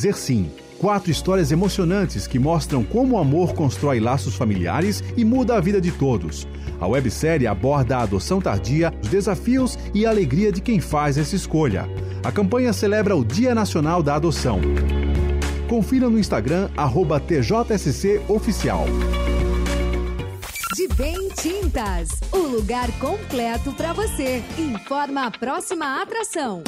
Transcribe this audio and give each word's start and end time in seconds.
Dizer 0.00 0.14
sim. 0.14 0.48
Quatro 0.78 1.10
histórias 1.10 1.50
emocionantes 1.50 2.24
que 2.24 2.38
mostram 2.38 2.84
como 2.84 3.16
o 3.16 3.18
amor 3.18 3.52
constrói 3.52 3.98
laços 3.98 4.36
familiares 4.36 5.02
e 5.16 5.24
muda 5.24 5.56
a 5.56 5.60
vida 5.60 5.80
de 5.80 5.90
todos. 5.90 6.46
A 6.80 6.86
websérie 6.86 7.48
aborda 7.48 7.96
a 7.96 8.02
adoção 8.02 8.40
tardia, 8.40 8.94
os 9.02 9.08
desafios 9.08 9.76
e 9.92 10.06
a 10.06 10.10
alegria 10.10 10.52
de 10.52 10.60
quem 10.60 10.78
faz 10.80 11.18
essa 11.18 11.34
escolha. 11.34 11.84
A 12.22 12.30
campanha 12.30 12.72
celebra 12.72 13.16
o 13.16 13.24
Dia 13.24 13.56
Nacional 13.56 14.00
da 14.00 14.14
Adoção. 14.14 14.60
Confira 15.68 16.08
no 16.08 16.16
Instagram, 16.16 16.70
arroba 16.76 17.18
TJSC 17.18 18.20
Oficial. 18.28 18.84
De 20.76 20.86
Bem 20.94 21.28
Tintas, 21.30 22.10
o 22.30 22.38
lugar 22.38 22.88
completo 23.00 23.72
para 23.72 23.92
você. 23.92 24.44
Informa 24.56 25.26
a 25.26 25.30
próxima 25.32 26.00
atração. 26.00 26.62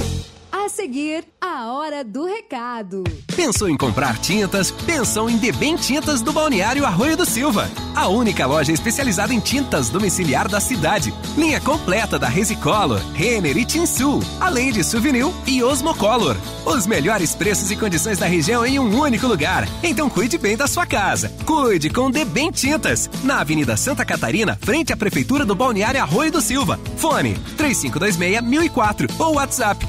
A 0.52 0.68
seguir, 0.68 1.24
a 1.40 1.72
hora 1.72 2.02
do 2.02 2.24
recado. 2.26 3.04
Pensou 3.36 3.68
em 3.68 3.76
comprar 3.76 4.18
tintas? 4.18 4.70
Pensou 4.70 5.30
em 5.30 5.36
Debem 5.36 5.76
Tintas 5.76 6.20
do 6.20 6.32
Balneário 6.32 6.84
Arroio 6.84 7.16
do 7.16 7.24
Silva. 7.24 7.70
A 7.94 8.08
única 8.08 8.46
loja 8.46 8.72
especializada 8.72 9.32
em 9.32 9.40
tintas 9.40 9.90
domiciliar 9.90 10.48
da 10.48 10.60
cidade. 10.60 11.14
Linha 11.36 11.60
completa 11.60 12.18
da 12.18 12.28
Resicolor, 12.28 13.00
Renner 13.14 13.56
e 13.56 13.64
Tinsul, 13.64 14.20
além 14.40 14.72
de 14.72 14.82
Souvenir 14.82 15.26
e 15.46 15.62
Osmocolor. 15.62 16.36
Os 16.66 16.86
melhores 16.86 17.34
preços 17.34 17.70
e 17.70 17.76
condições 17.76 18.18
da 18.18 18.26
região 18.26 18.66
em 18.66 18.78
um 18.78 19.00
único 19.00 19.26
lugar. 19.26 19.68
Então 19.82 20.10
cuide 20.10 20.36
bem 20.36 20.56
da 20.56 20.66
sua 20.66 20.84
casa. 20.84 21.32
Cuide 21.46 21.90
com 21.90 22.10
Debem 22.10 22.50
Tintas. 22.50 23.08
Na 23.22 23.40
Avenida 23.40 23.76
Santa 23.76 24.04
Catarina, 24.04 24.58
frente 24.60 24.92
à 24.92 24.96
Prefeitura 24.96 25.44
do 25.44 25.54
Balneário 25.54 26.00
Arroio 26.00 26.32
do 26.32 26.40
Silva. 26.40 26.78
Fone 26.96 27.34
3526-1004 27.56 29.10
ou 29.18 29.34
WhatsApp 29.36 29.86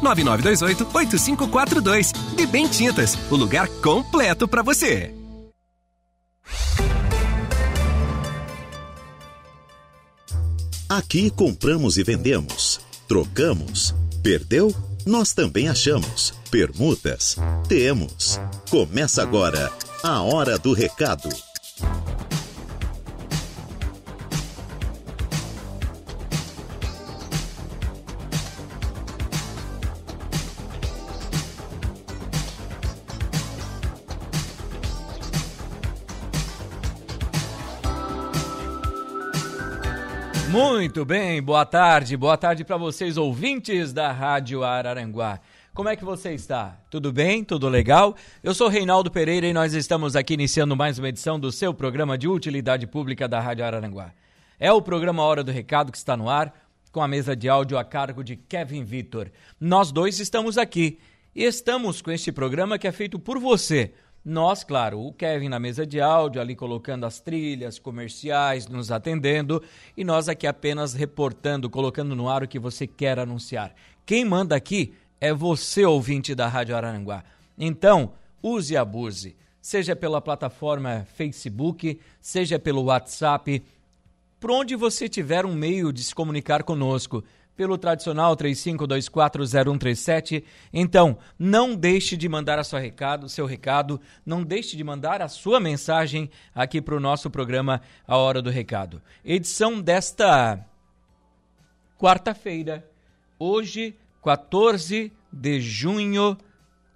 99928-8542. 0.00 2.12
Debem 2.34 2.66
Tintas, 2.68 3.18
o 3.30 3.36
lugar 3.36 3.68
completo 3.82 4.48
para 4.48 4.62
você. 4.62 5.14
Aqui 10.88 11.30
compramos 11.30 11.98
e 11.98 12.02
vendemos. 12.02 12.80
Trocamos. 13.06 13.94
Perdeu? 14.24 14.74
Nós 15.06 15.32
também 15.32 15.68
achamos. 15.68 16.34
Permutas? 16.50 17.36
Temos. 17.68 18.40
Começa 18.68 19.22
agora 19.22 19.72
a 20.02 20.20
Hora 20.20 20.58
do 20.58 20.72
Recado. 20.72 21.28
Muito 40.50 41.04
bem, 41.04 41.40
boa 41.40 41.64
tarde, 41.64 42.16
boa 42.16 42.36
tarde 42.36 42.64
para 42.64 42.76
vocês 42.76 43.16
ouvintes 43.16 43.92
da 43.92 44.10
Rádio 44.10 44.64
Araranguá. 44.64 45.38
Como 45.72 45.88
é 45.88 45.94
que 45.94 46.04
você 46.04 46.34
está? 46.34 46.76
Tudo 46.90 47.12
bem? 47.12 47.44
Tudo 47.44 47.68
legal? 47.68 48.16
Eu 48.42 48.52
sou 48.52 48.66
Reinaldo 48.66 49.12
Pereira 49.12 49.46
e 49.46 49.52
nós 49.52 49.74
estamos 49.74 50.16
aqui 50.16 50.34
iniciando 50.34 50.74
mais 50.74 50.98
uma 50.98 51.08
edição 51.08 51.38
do 51.38 51.52
seu 51.52 51.72
programa 51.72 52.18
de 52.18 52.26
utilidade 52.26 52.84
pública 52.88 53.28
da 53.28 53.38
Rádio 53.38 53.64
Araranguá. 53.64 54.12
É 54.58 54.72
o 54.72 54.82
programa 54.82 55.22
Hora 55.22 55.44
do 55.44 55.52
Recado 55.52 55.92
que 55.92 55.98
está 55.98 56.16
no 56.16 56.28
ar, 56.28 56.52
com 56.90 57.00
a 57.00 57.06
mesa 57.06 57.36
de 57.36 57.48
áudio 57.48 57.78
a 57.78 57.84
cargo 57.84 58.24
de 58.24 58.34
Kevin 58.34 58.82
Vitor. 58.82 59.30
Nós 59.60 59.92
dois 59.92 60.18
estamos 60.18 60.58
aqui 60.58 60.98
e 61.32 61.44
estamos 61.44 62.02
com 62.02 62.10
este 62.10 62.32
programa 62.32 62.76
que 62.76 62.88
é 62.88 62.92
feito 62.92 63.20
por 63.20 63.38
você 63.38 63.92
nós, 64.24 64.62
claro, 64.62 65.00
o 65.00 65.12
Kevin 65.12 65.48
na 65.48 65.58
mesa 65.58 65.86
de 65.86 66.00
áudio, 66.00 66.40
ali 66.40 66.54
colocando 66.54 67.06
as 67.06 67.20
trilhas 67.20 67.78
comerciais, 67.78 68.66
nos 68.66 68.92
atendendo, 68.92 69.62
e 69.96 70.04
nós 70.04 70.28
aqui 70.28 70.46
apenas 70.46 70.92
reportando, 70.92 71.70
colocando 71.70 72.14
no 72.14 72.28
ar 72.28 72.42
o 72.42 72.48
que 72.48 72.58
você 72.58 72.86
quer 72.86 73.18
anunciar. 73.18 73.74
Quem 74.04 74.24
manda 74.24 74.54
aqui 74.54 74.92
é 75.20 75.32
você, 75.32 75.84
ouvinte 75.84 76.34
da 76.34 76.46
Rádio 76.48 76.76
Araranguá. 76.76 77.24
Então, 77.58 78.12
use 78.42 78.74
e 78.74 78.76
abuse, 78.76 79.36
seja 79.60 79.96
pela 79.96 80.20
plataforma 80.20 81.06
Facebook, 81.14 81.98
seja 82.20 82.58
pelo 82.58 82.84
WhatsApp, 82.84 83.62
por 84.38 84.50
onde 84.50 84.76
você 84.76 85.08
tiver 85.08 85.46
um 85.46 85.54
meio 85.54 85.92
de 85.92 86.02
se 86.02 86.14
comunicar 86.14 86.62
conosco 86.62 87.24
pelo 87.60 87.76
tradicional 87.76 88.34
35240137. 88.38 90.42
Então, 90.72 91.18
não 91.38 91.76
deixe 91.76 92.16
de 92.16 92.26
mandar 92.26 92.58
a 92.58 92.64
sua 92.64 92.80
recado, 92.80 93.28
seu 93.28 93.44
recado, 93.44 94.00
não 94.24 94.42
deixe 94.42 94.78
de 94.78 94.82
mandar 94.82 95.20
a 95.20 95.28
sua 95.28 95.60
mensagem 95.60 96.30
aqui 96.54 96.80
para 96.80 96.96
o 96.96 97.00
nosso 97.00 97.28
programa 97.28 97.82
A 98.08 98.16
Hora 98.16 98.40
do 98.40 98.48
Recado. 98.48 99.02
Edição 99.22 99.78
desta 99.78 100.66
quarta-feira, 101.98 102.88
hoje, 103.38 103.94
14 104.24 105.12
de 105.30 105.60
junho 105.60 106.38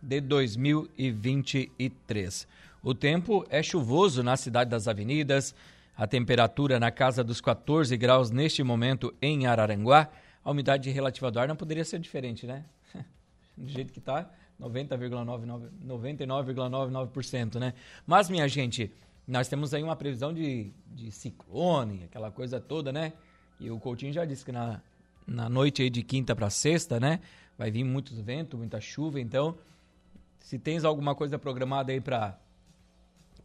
de 0.00 0.18
2023. 0.18 2.48
O 2.82 2.94
tempo 2.94 3.44
é 3.50 3.62
chuvoso 3.62 4.22
na 4.22 4.34
cidade 4.34 4.70
das 4.70 4.88
avenidas, 4.88 5.54
a 5.94 6.06
temperatura 6.06 6.80
na 6.80 6.90
casa 6.90 7.22
dos 7.22 7.42
14 7.42 7.94
graus 7.98 8.30
neste 8.30 8.62
momento 8.62 9.12
em 9.20 9.46
Araranguá 9.46 10.08
a 10.44 10.50
umidade 10.50 10.90
relativa 10.90 11.30
do 11.30 11.40
ar 11.40 11.48
não 11.48 11.56
poderia 11.56 11.84
ser 11.84 11.98
diferente, 11.98 12.46
né? 12.46 12.66
Do 13.56 13.68
jeito 13.68 13.90
que 13.92 13.98
está, 13.98 14.30
99,99%, 14.60 17.58
né? 17.58 17.72
Mas, 18.06 18.28
minha 18.28 18.46
gente, 18.46 18.92
nós 19.26 19.48
temos 19.48 19.72
aí 19.72 19.82
uma 19.82 19.96
previsão 19.96 20.34
de, 20.34 20.70
de 20.86 21.10
ciclone, 21.10 22.04
aquela 22.04 22.30
coisa 22.30 22.60
toda, 22.60 22.92
né? 22.92 23.14
E 23.58 23.70
o 23.70 23.80
Coutinho 23.80 24.12
já 24.12 24.24
disse 24.24 24.44
que 24.44 24.52
na, 24.52 24.80
na 25.26 25.48
noite 25.48 25.82
aí 25.82 25.88
de 25.88 26.02
quinta 26.02 26.36
para 26.36 26.50
sexta, 26.50 27.00
né? 27.00 27.20
Vai 27.56 27.70
vir 27.70 27.84
muito 27.84 28.14
vento, 28.14 28.58
muita 28.58 28.80
chuva, 28.80 29.20
então 29.20 29.56
se 30.40 30.58
tens 30.58 30.82
alguma 30.84 31.14
coisa 31.14 31.38
programada 31.38 31.92
aí 31.92 32.00
para 32.00 32.36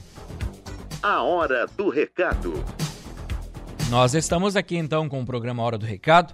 A 1.03 1.21
Hora 1.21 1.65
do 1.67 1.89
Recado. 1.89 2.53
Nós 3.89 4.13
estamos 4.13 4.55
aqui 4.55 4.77
então 4.77 5.09
com 5.09 5.21
o 5.21 5.25
programa 5.25 5.61
Hora 5.61 5.77
do 5.77 5.85
Recado 5.85 6.33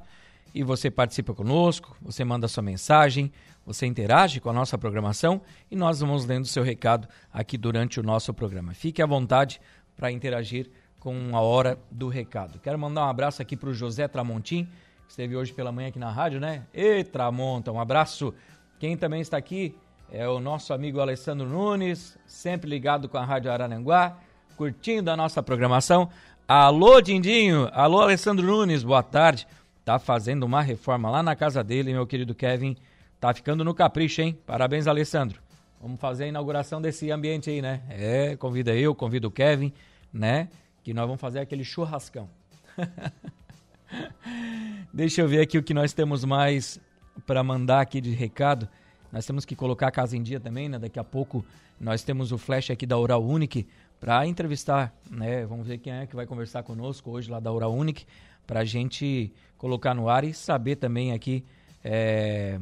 e 0.53 0.63
você 0.63 0.91
participa 0.91 1.33
conosco, 1.33 1.97
você 2.01 2.23
manda 2.23 2.47
sua 2.47 2.61
mensagem, 2.61 3.31
você 3.65 3.85
interage 3.85 4.39
com 4.39 4.49
a 4.49 4.53
nossa 4.53 4.77
programação 4.77 5.41
e 5.71 5.75
nós 5.75 5.99
vamos 5.99 6.25
lendo 6.25 6.45
seu 6.45 6.63
recado 6.63 7.07
aqui 7.33 7.57
durante 7.57 7.99
o 7.99 8.03
nosso 8.03 8.33
programa. 8.33 8.73
Fique 8.73 9.01
à 9.01 9.05
vontade 9.05 9.59
para 9.95 10.11
interagir 10.11 10.69
com 10.99 11.35
a 11.35 11.41
Hora 11.41 11.79
do 11.91 12.07
Recado. 12.07 12.59
Quero 12.59 12.77
mandar 12.77 13.05
um 13.05 13.09
abraço 13.09 13.41
aqui 13.41 13.57
para 13.57 13.69
o 13.69 13.73
José 13.73 14.07
Tramontim, 14.07 14.67
esteve 15.07 15.35
hoje 15.35 15.53
pela 15.53 15.71
manhã 15.71 15.89
aqui 15.89 15.99
na 15.99 16.11
rádio, 16.11 16.39
né? 16.39 16.63
E 16.73 17.03
Tramonta, 17.03 17.71
um 17.71 17.79
abraço. 17.79 18.33
Quem 18.79 18.95
também 18.95 19.21
está 19.21 19.37
aqui 19.37 19.75
é 20.11 20.27
o 20.27 20.39
nosso 20.39 20.73
amigo 20.73 20.99
Alessandro 20.99 21.47
Nunes, 21.47 22.17
sempre 22.25 22.69
ligado 22.69 23.09
com 23.09 23.17
a 23.17 23.25
Rádio 23.25 23.51
Arananguá, 23.51 24.17
curtindo 24.55 25.09
a 25.09 25.17
nossa 25.17 25.41
programação. 25.41 26.09
Alô, 26.47 27.01
Dindinho. 27.01 27.69
Alô, 27.73 28.01
Alessandro 28.01 28.45
Nunes. 28.45 28.83
Boa 28.83 29.03
tarde. 29.03 29.47
Tá 29.83 29.99
fazendo 29.99 30.43
uma 30.43 30.61
reforma 30.61 31.09
lá 31.09 31.23
na 31.23 31.35
casa 31.35 31.63
dele, 31.63 31.93
meu 31.93 32.05
querido 32.05 32.35
Kevin. 32.35 32.75
Tá 33.19 33.33
ficando 33.33 33.63
no 33.63 33.73
capricho, 33.73 34.21
hein? 34.21 34.37
Parabéns, 34.45 34.87
Alessandro. 34.87 35.41
Vamos 35.81 35.99
fazer 35.99 36.25
a 36.25 36.27
inauguração 36.27 36.81
desse 36.81 37.11
ambiente 37.11 37.49
aí, 37.49 37.61
né? 37.61 37.81
É, 37.89 38.35
convida 38.35 38.75
eu, 38.75 38.95
convido 38.95 39.27
o 39.27 39.31
Kevin, 39.31 39.73
né? 40.11 40.49
Que 40.83 40.93
nós 40.93 41.05
vamos 41.05 41.21
fazer 41.21 41.39
aquele 41.39 41.63
churrascão. 41.63 42.29
Deixa 44.93 45.21
eu 45.21 45.27
ver 45.27 45.41
aqui 45.41 45.57
o 45.57 45.63
que 45.63 45.73
nós 45.73 45.93
temos 45.93 46.23
mais 46.23 46.79
para 47.25 47.43
mandar 47.43 47.81
aqui 47.81 47.99
de 48.01 48.11
recado. 48.11 48.67
Nós 49.11 49.25
temos 49.25 49.45
que 49.45 49.55
colocar 49.55 49.87
a 49.87 49.91
casa 49.91 50.17
em 50.17 50.23
dia 50.23 50.39
também, 50.39 50.69
né? 50.69 50.77
Daqui 50.77 50.99
a 50.99 51.03
pouco 51.03 51.45
nós 51.79 52.03
temos 52.03 52.31
o 52.31 52.37
flash 52.37 52.71
aqui 52.71 52.85
da 52.85 52.97
Oral 52.97 53.23
Unique 53.23 53.67
para 53.99 54.25
entrevistar, 54.27 54.93
né? 55.09 55.45
Vamos 55.45 55.67
ver 55.67 55.77
quem 55.79 55.93
é 55.93 56.05
que 56.05 56.15
vai 56.15 56.25
conversar 56.25 56.63
conosco 56.63 57.11
hoje 57.11 57.29
lá 57.29 57.39
da 57.39 57.51
Oral 57.51 57.73
Unique 57.73 58.05
para 58.45 58.61
a 58.61 58.65
gente 58.65 59.31
colocar 59.57 59.93
no 59.93 60.09
ar 60.09 60.23
e 60.23 60.33
saber 60.33 60.75
também 60.75 61.11
aqui 61.11 61.43
é, 61.83 62.59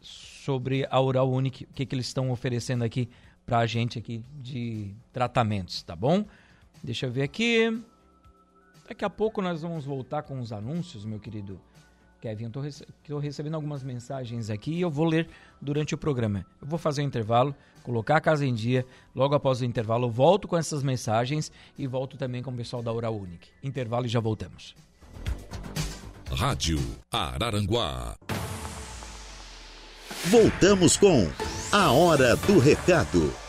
sobre 0.00 0.86
a 0.90 1.00
Oral 1.00 1.30
Unique, 1.30 1.64
o 1.64 1.68
que, 1.74 1.86
que 1.86 1.94
eles 1.94 2.06
estão 2.06 2.30
oferecendo 2.30 2.82
aqui 2.82 3.08
para 3.46 3.58
a 3.58 3.66
gente 3.66 3.98
aqui 3.98 4.24
de 4.40 4.94
tratamentos, 5.12 5.82
tá 5.82 5.94
bom? 5.94 6.24
Deixa 6.82 7.06
eu 7.06 7.12
ver 7.12 7.22
aqui. 7.22 7.82
Daqui 8.88 9.04
a 9.04 9.10
pouco 9.10 9.40
nós 9.40 9.62
vamos 9.62 9.84
voltar 9.84 10.22
com 10.22 10.38
os 10.40 10.52
anúncios, 10.52 11.04
meu 11.04 11.18
querido 11.18 11.60
Kevin. 12.20 12.46
Estou 12.46 13.18
recebendo 13.18 13.54
algumas 13.54 13.82
mensagens 13.82 14.50
aqui 14.50 14.72
e 14.72 14.80
eu 14.80 14.90
vou 14.90 15.06
ler 15.06 15.28
durante 15.60 15.94
o 15.94 15.98
programa. 15.98 16.46
Eu 16.60 16.68
vou 16.68 16.78
fazer 16.78 17.02
um 17.02 17.06
intervalo, 17.06 17.54
colocar 17.82 18.16
a 18.16 18.20
casa 18.20 18.46
em 18.46 18.54
dia. 18.54 18.86
Logo 19.14 19.34
após 19.34 19.60
o 19.60 19.64
intervalo, 19.64 20.06
eu 20.06 20.10
volto 20.10 20.46
com 20.46 20.56
essas 20.56 20.82
mensagens 20.82 21.50
e 21.76 21.86
volto 21.86 22.16
também 22.16 22.42
com 22.42 22.50
o 22.50 22.56
pessoal 22.56 22.82
da 22.82 22.92
Oral. 22.92 23.20
Intervalo 23.62 24.06
e 24.06 24.08
já 24.08 24.20
voltamos. 24.20 24.74
Rádio 26.30 26.78
Araranguá. 27.10 28.16
Voltamos 30.26 30.96
com 30.96 31.28
A 31.72 31.90
Hora 31.90 32.36
do 32.36 32.58
Recado. 32.58 33.41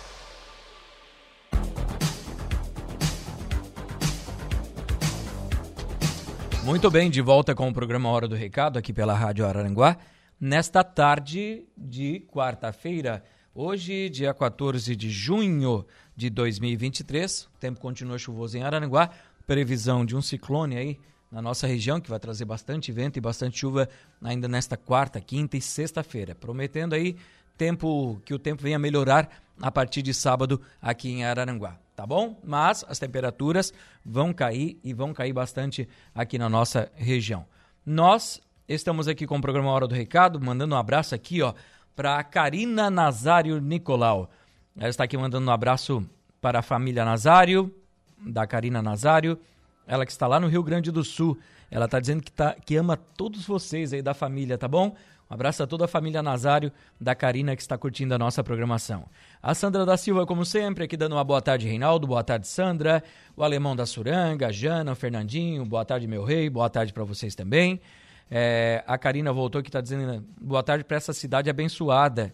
Muito 6.66 6.90
bem, 6.90 7.10
de 7.10 7.22
volta 7.22 7.54
com 7.54 7.68
o 7.68 7.74
programa 7.74 8.08
Hora 8.10 8.26
do 8.26 8.36
Recado 8.36 8.80
aqui 8.80 8.94
pela 8.94 9.14
Rádio 9.14 9.46
Araranguá. 9.46 9.98
Nesta 10.40 10.82
tarde 10.82 11.66
de 11.78 12.22
quarta-feira, 12.32 13.22
hoje, 13.54 14.10
dia 14.10 14.34
14 14.34 14.96
de 14.96 15.10
junho 15.10 15.86
de 16.16 16.30
2023, 16.30 17.50
o 17.54 17.60
tempo 17.60 17.82
continua 17.82 18.18
chuvoso 18.18 18.58
em 18.58 18.64
Araranguá, 18.64 19.10
previsão 19.46 20.06
de 20.06 20.16
um 20.16 20.22
ciclone 20.22 20.78
aí 20.78 21.00
na 21.30 21.42
nossa 21.42 21.68
região 21.68 22.00
que 22.00 22.10
vai 22.10 22.20
trazer 22.20 22.46
bastante 22.46 22.94
vento 22.94 23.18
e 23.18 23.22
bastante 23.22 23.60
chuva 23.60 23.90
ainda 24.22 24.48
nesta 24.48 24.78
quarta, 24.78 25.20
quinta 25.20 25.58
e 25.58 25.62
sexta-feira, 25.62 26.34
prometendo 26.34 26.96
aí 26.96 27.18
tempo 27.58 28.22
que 28.26 28.34
o 28.34 28.40
tempo 28.40 28.62
venha 28.62 28.80
melhorar 28.80 29.30
a 29.62 29.72
partir 29.72 30.02
de 30.02 30.14
sábado 30.14 30.62
aqui 30.82 31.10
em 31.10 31.24
Araranguá 31.24 31.78
tá 31.96 32.06
bom? 32.06 32.40
Mas 32.44 32.84
as 32.88 33.00
temperaturas 33.00 33.74
vão 34.06 34.34
cair 34.34 34.80
e 34.84 34.94
vão 34.94 35.14
cair 35.14 35.34
bastante 35.34 35.88
aqui 36.14 36.38
na 36.38 36.50
nossa 36.50 36.92
região. 36.96 37.46
Nós 37.86 38.42
estamos 38.68 39.08
aqui 39.08 39.28
com 39.28 39.38
o 39.38 39.42
programa 39.42 39.70
Hora 39.72 39.88
do 39.88 39.96
Recado, 39.96 40.40
mandando 40.40 40.76
um 40.76 40.78
abraço 40.78 41.14
aqui, 41.14 41.42
ó, 41.42 41.54
para 41.96 42.24
Karina 42.24 42.90
Nazário 42.90 43.60
Nicolau. 43.60 44.30
Ela 44.76 44.90
está 44.90 45.04
aqui 45.04 45.18
mandando 45.18 45.48
um 45.48 45.54
abraço 45.54 46.04
para 46.42 46.60
a 46.60 46.64
família 46.64 47.06
Nazário, 47.06 47.74
da 48.18 48.48
Karina 48.48 48.82
Nazário, 48.82 49.38
ela 49.86 50.06
que 50.06 50.12
está 50.12 50.28
lá 50.28 50.40
no 50.40 50.48
Rio 50.48 50.64
Grande 50.64 50.92
do 50.92 51.04
Sul. 51.04 51.38
Ela 51.70 51.86
está 51.86 52.00
dizendo 52.00 52.24
que, 52.24 52.32
tá, 52.32 52.56
que 52.66 52.76
ama 52.76 52.96
todos 52.96 53.46
vocês 53.46 53.94
aí 53.94 54.02
da 54.02 54.14
família, 54.14 54.58
tá 54.58 54.68
bom? 54.68 54.96
Um 55.30 55.34
abraço 55.34 55.64
a 55.64 55.68
toda 55.68 55.86
a 55.86 55.88
família 55.88 56.22
Nazário, 56.22 56.72
da 57.00 57.16
Karina, 57.16 57.56
que 57.56 57.62
está 57.62 57.78
curtindo 57.78 58.14
a 58.14 58.18
nossa 58.18 58.44
programação. 58.44 59.06
A 59.42 59.56
Sandra 59.56 59.86
da 59.86 59.98
Silva, 59.98 60.26
como 60.26 60.46
sempre, 60.46 60.84
aqui 60.84 60.96
dando 60.96 61.14
uma 61.14 61.24
boa 61.24 61.42
tarde, 61.42 61.68
Reinaldo. 61.68 62.06
Boa 62.06 62.24
tarde, 62.24 62.48
Sandra. 62.48 63.04
O 63.36 63.44
Alemão 63.44 63.76
da 63.76 63.86
Suranga, 63.86 64.52
Jana, 64.52 64.92
o 64.92 64.96
Fernandinho. 64.96 65.66
Boa 65.66 65.84
tarde, 65.84 66.08
meu 66.08 66.24
rei. 66.24 66.50
Boa 66.50 66.70
tarde 66.70 66.94
para 66.94 67.04
vocês 67.04 67.36
também. 67.36 67.82
É, 68.30 68.84
a 68.88 68.98
Karina 68.98 69.32
voltou 69.32 69.62
que 69.62 69.70
está 69.70 69.82
dizendo 69.82 70.26
boa 70.40 70.64
tarde 70.64 70.84
para 70.84 70.98
essa 70.98 71.14
cidade 71.14 71.50
abençoada. 71.50 72.34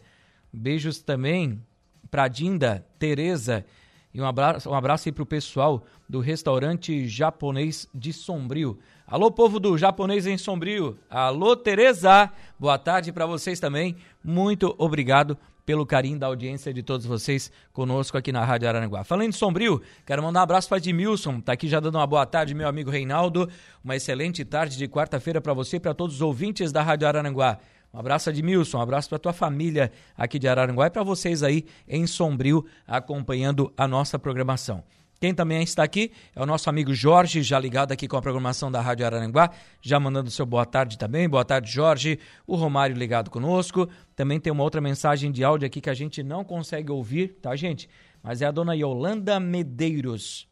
Beijos 0.51 0.99
também 0.99 1.61
para 2.09 2.27
Dinda, 2.27 2.85
Tereza 2.97 3.65
e 4.13 4.19
um 4.19 4.25
abraço, 4.25 4.69
um 4.69 4.73
abraço 4.73 5.07
aí 5.07 5.13
para 5.13 5.23
o 5.23 5.25
pessoal 5.25 5.83
do 6.07 6.19
restaurante 6.19 7.07
japonês 7.07 7.87
de 7.93 8.11
Sombrio. 8.11 8.79
Alô, 9.11 9.31
povo 9.31 9.59
do 9.59 9.75
japonês 9.75 10.27
em 10.27 10.37
Sombrio. 10.37 10.95
Alô, 11.09 11.55
Tereza. 11.55 12.31
Boa 12.59 12.77
tarde 12.77 13.11
para 13.11 13.25
vocês 13.25 13.59
também. 13.59 13.95
Muito 14.23 14.75
obrigado 14.77 15.35
pelo 15.65 15.83
carinho 15.83 16.19
da 16.19 16.27
audiência 16.27 16.71
de 16.71 16.83
todos 16.83 17.07
vocês 17.07 17.51
conosco 17.73 18.19
aqui 18.19 18.31
na 18.31 18.45
Rádio 18.45 18.69
Araranguá. 18.69 19.03
Falando 19.03 19.31
de 19.31 19.35
Sombrio, 19.35 19.81
quero 20.05 20.21
mandar 20.21 20.41
um 20.41 20.43
abraço 20.43 20.69
para 20.69 20.77
Edmilson, 20.77 21.41
tá 21.41 21.53
aqui 21.53 21.67
já 21.67 21.79
dando 21.79 21.95
uma 21.95 22.05
boa 22.05 22.23
tarde, 22.23 22.53
meu 22.53 22.67
amigo 22.67 22.91
Reinaldo. 22.91 23.49
Uma 23.83 23.95
excelente 23.95 24.45
tarde 24.45 24.77
de 24.77 24.87
quarta-feira 24.87 25.41
para 25.41 25.55
você 25.55 25.77
e 25.77 25.79
para 25.79 25.95
todos 25.95 26.17
os 26.17 26.21
ouvintes 26.21 26.71
da 26.71 26.83
Rádio 26.83 27.07
Araranguá. 27.07 27.57
Um 27.91 27.97
abraço, 27.97 28.29
Edmilson, 28.29 28.77
um 28.77 28.81
abraço 28.81 29.09
para 29.09 29.17
tua 29.17 29.33
família 29.33 29.91
aqui 30.15 30.37
de 30.37 30.47
Araranguá 30.47 30.85
e 30.85 30.91
para 30.91 31.01
vocês 31.01 31.41
aí 31.41 31.65
em 31.87 32.05
Sombrio 32.05 32.63
acompanhando 32.85 33.73
a 33.75 33.87
nossa 33.87 34.19
programação. 34.19 34.83
Quem 35.19 35.33
também 35.33 35.61
está 35.61 35.83
aqui 35.83 36.13
é 36.33 36.41
o 36.41 36.45
nosso 36.45 36.69
amigo 36.69 36.93
Jorge, 36.93 37.43
já 37.43 37.59
ligado 37.59 37.91
aqui 37.91 38.07
com 38.07 38.15
a 38.15 38.21
programação 38.21 38.71
da 38.71 38.79
Rádio 38.79 39.05
Araranguá, 39.05 39.51
já 39.81 39.99
mandando 39.99 40.31
seu 40.31 40.45
boa 40.45 40.65
tarde 40.65 40.97
também. 40.97 41.27
Boa 41.27 41.43
tarde, 41.43 41.69
Jorge. 41.69 42.17
O 42.47 42.55
Romário 42.55 42.95
ligado 42.95 43.29
conosco. 43.29 43.89
Também 44.15 44.39
tem 44.39 44.53
uma 44.53 44.63
outra 44.63 44.79
mensagem 44.79 45.29
de 45.29 45.43
áudio 45.43 45.65
aqui 45.65 45.81
que 45.81 45.89
a 45.89 45.93
gente 45.93 46.23
não 46.23 46.45
consegue 46.45 46.89
ouvir, 46.89 47.37
tá, 47.41 47.53
gente? 47.53 47.89
Mas 48.23 48.41
é 48.41 48.45
a 48.45 48.51
dona 48.51 48.73
Yolanda 48.73 49.41
Medeiros. 49.41 50.47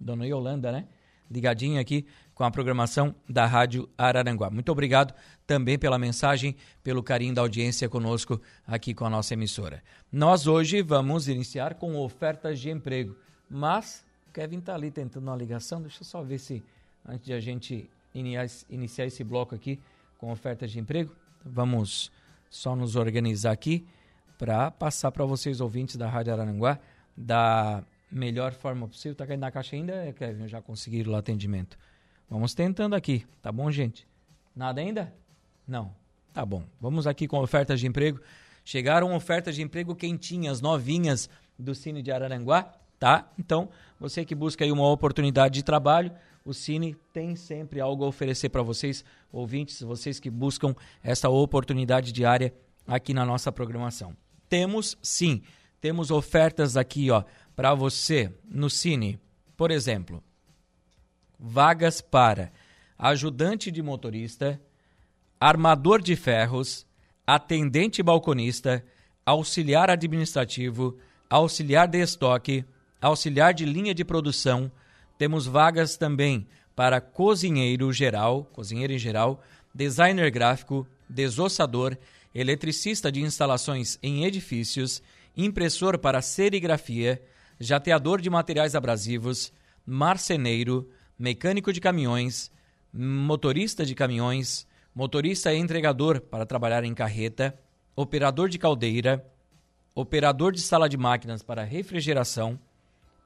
Dona 0.00 0.26
Yolanda, 0.26 0.72
né? 0.72 0.86
Ligadinha 1.30 1.82
aqui 1.82 2.06
com 2.38 2.44
a 2.44 2.50
programação 2.52 3.12
da 3.28 3.46
Rádio 3.46 3.88
Araranguá. 3.98 4.48
Muito 4.48 4.70
obrigado 4.70 5.12
também 5.44 5.76
pela 5.76 5.98
mensagem, 5.98 6.54
pelo 6.84 7.02
carinho 7.02 7.34
da 7.34 7.42
audiência 7.42 7.88
conosco 7.88 8.40
aqui 8.64 8.94
com 8.94 9.04
a 9.04 9.10
nossa 9.10 9.34
emissora. 9.34 9.82
Nós 10.12 10.46
hoje 10.46 10.80
vamos 10.80 11.26
iniciar 11.26 11.74
com 11.74 11.96
ofertas 11.96 12.60
de 12.60 12.70
emprego, 12.70 13.16
mas 13.50 14.06
Kevin 14.32 14.58
está 14.58 14.76
ali 14.76 14.88
tentando 14.88 15.24
uma 15.24 15.34
ligação, 15.34 15.82
deixa 15.82 16.02
eu 16.02 16.04
só 16.04 16.22
ver 16.22 16.38
se 16.38 16.62
antes 17.08 17.26
de 17.26 17.32
a 17.32 17.40
gente 17.40 17.90
iniciar 18.70 19.06
esse 19.06 19.24
bloco 19.24 19.56
aqui 19.56 19.80
com 20.16 20.30
ofertas 20.30 20.70
de 20.70 20.78
emprego, 20.78 21.12
vamos 21.44 22.12
só 22.48 22.76
nos 22.76 22.94
organizar 22.94 23.50
aqui 23.50 23.84
para 24.38 24.70
passar 24.70 25.10
para 25.10 25.24
vocês 25.24 25.60
ouvintes 25.60 25.96
da 25.96 26.08
Rádio 26.08 26.34
Araranguá 26.34 26.78
da 27.16 27.82
melhor 28.08 28.52
forma 28.52 28.86
possível. 28.86 29.16
Tá 29.16 29.26
caindo 29.26 29.40
na 29.40 29.50
caixa 29.50 29.74
ainda, 29.74 30.12
Kevin? 30.12 30.46
Já 30.46 30.62
conseguiram 30.62 31.14
o 31.14 31.16
atendimento. 31.16 31.76
Vamos 32.30 32.54
tentando 32.54 32.94
aqui, 32.94 33.24
tá 33.40 33.50
bom, 33.50 33.70
gente? 33.70 34.06
Nada 34.54 34.80
ainda? 34.80 35.14
Não. 35.66 35.92
Tá 36.34 36.44
bom. 36.44 36.62
Vamos 36.80 37.06
aqui 37.06 37.26
com 37.26 37.40
ofertas 37.40 37.80
de 37.80 37.86
emprego. 37.86 38.20
Chegaram 38.64 39.14
ofertas 39.14 39.54
de 39.56 39.62
emprego 39.62 39.94
quentinhas, 39.94 40.60
novinhas 40.60 41.28
do 41.58 41.74
Cine 41.74 42.02
de 42.02 42.12
Araranguá, 42.12 42.74
tá? 42.98 43.30
Então, 43.38 43.70
você 43.98 44.24
que 44.24 44.34
busca 44.34 44.64
aí 44.64 44.70
uma 44.70 44.88
oportunidade 44.90 45.54
de 45.54 45.62
trabalho, 45.62 46.12
o 46.44 46.52
Cine 46.52 46.94
tem 47.12 47.34
sempre 47.34 47.80
algo 47.80 48.04
a 48.04 48.08
oferecer 48.08 48.50
para 48.50 48.62
vocês, 48.62 49.04
ouvintes, 49.32 49.80
vocês 49.80 50.20
que 50.20 50.30
buscam 50.30 50.74
essa 51.02 51.28
oportunidade 51.28 52.12
diária 52.12 52.54
aqui 52.86 53.14
na 53.14 53.24
nossa 53.24 53.50
programação. 53.50 54.14
Temos, 54.48 54.96
sim, 55.02 55.42
temos 55.80 56.10
ofertas 56.10 56.76
aqui, 56.76 57.10
ó, 57.10 57.24
para 57.56 57.74
você 57.74 58.32
no 58.44 58.68
Cine. 58.68 59.18
Por 59.56 59.70
exemplo, 59.70 60.22
vagas 61.38 62.00
para 62.00 62.52
ajudante 62.98 63.70
de 63.70 63.80
motorista, 63.80 64.60
armador 65.38 66.02
de 66.02 66.16
ferros, 66.16 66.84
atendente 67.26 68.02
balconista, 68.02 68.84
auxiliar 69.24 69.90
administrativo, 69.90 70.98
auxiliar 71.30 71.86
de 71.86 71.98
estoque, 71.98 72.64
auxiliar 73.00 73.54
de 73.54 73.64
linha 73.64 73.94
de 73.94 74.04
produção. 74.04 74.72
Temos 75.16 75.46
vagas 75.46 75.96
também 75.96 76.48
para 76.74 77.00
cozinheiro 77.00 77.92
geral, 77.92 78.44
cozinheiro 78.52 78.92
em 78.92 78.98
geral, 78.98 79.42
designer 79.74 80.30
gráfico, 80.30 80.86
desossador, 81.08 81.96
eletricista 82.34 83.12
de 83.12 83.22
instalações 83.22 83.98
em 84.02 84.24
edifícios, 84.24 85.02
impressor 85.36 85.98
para 85.98 86.22
serigrafia, 86.22 87.22
jateador 87.60 88.20
de 88.20 88.30
materiais 88.30 88.74
abrasivos, 88.74 89.52
marceneiro, 89.84 90.88
mecânico 91.18 91.72
de 91.72 91.80
caminhões, 91.80 92.50
motorista 92.92 93.84
de 93.84 93.94
caminhões, 93.94 94.66
motorista 94.94 95.52
e 95.52 95.58
entregador 95.58 96.20
para 96.20 96.46
trabalhar 96.46 96.84
em 96.84 96.94
carreta, 96.94 97.58
operador 97.96 98.48
de 98.48 98.58
caldeira, 98.58 99.24
operador 99.94 100.52
de 100.52 100.60
sala 100.60 100.88
de 100.88 100.96
máquinas 100.96 101.42
para 101.42 101.64
refrigeração, 101.64 102.58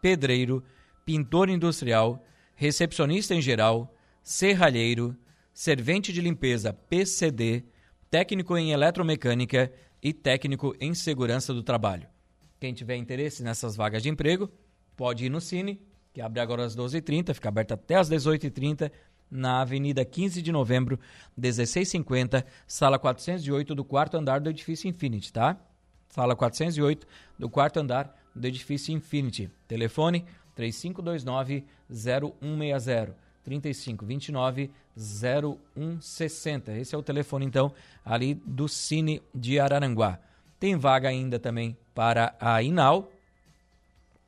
pedreiro, 0.00 0.64
pintor 1.04 1.48
industrial, 1.48 2.24
recepcionista 2.54 3.34
em 3.34 3.42
geral, 3.42 3.94
serralheiro, 4.22 5.16
servente 5.52 6.12
de 6.12 6.20
limpeza 6.20 6.72
PCD, 6.72 7.64
técnico 8.10 8.56
em 8.56 8.72
eletromecânica 8.72 9.70
e 10.02 10.12
técnico 10.12 10.74
em 10.80 10.94
segurança 10.94 11.52
do 11.52 11.62
trabalho. 11.62 12.08
Quem 12.58 12.72
tiver 12.72 12.96
interesse 12.96 13.42
nessas 13.42 13.76
vagas 13.76 14.02
de 14.02 14.08
emprego, 14.08 14.50
pode 14.96 15.26
ir 15.26 15.28
no 15.28 15.40
Cine, 15.40 15.80
que 16.12 16.20
abre 16.20 16.40
agora 16.40 16.64
às 16.64 16.76
12h30, 16.76 17.34
fica 17.34 17.48
aberto 17.48 17.72
até 17.72 17.96
às 17.96 18.10
18h30, 18.10 18.90
na 19.30 19.62
Avenida 19.62 20.04
15 20.04 20.42
de 20.42 20.52
Novembro, 20.52 21.00
1650, 21.36 22.44
sala 22.66 22.98
408 22.98 23.74
do 23.74 23.82
quarto 23.82 24.16
andar 24.16 24.40
do 24.40 24.50
edifício 24.50 24.88
Infinity, 24.88 25.32
tá? 25.32 25.56
Sala 26.10 26.36
408 26.36 27.06
do 27.38 27.48
quarto 27.48 27.80
andar 27.80 28.14
do 28.34 28.46
edifício 28.46 28.92
Infinity. 28.92 29.50
Telefone 29.66 30.26
3529 30.54 31.64
0160 31.90 33.16
3529 33.42 34.70
0160. 34.96 36.76
Esse 36.76 36.94
é 36.94 36.98
o 36.98 37.02
telefone 37.02 37.46
então 37.46 37.72
ali 38.04 38.34
do 38.34 38.68
Cine 38.68 39.22
de 39.34 39.58
Araranguá. 39.58 40.18
Tem 40.60 40.76
vaga 40.76 41.08
ainda 41.08 41.38
também 41.38 41.76
para 41.94 42.34
a 42.38 42.62
Inal, 42.62 43.10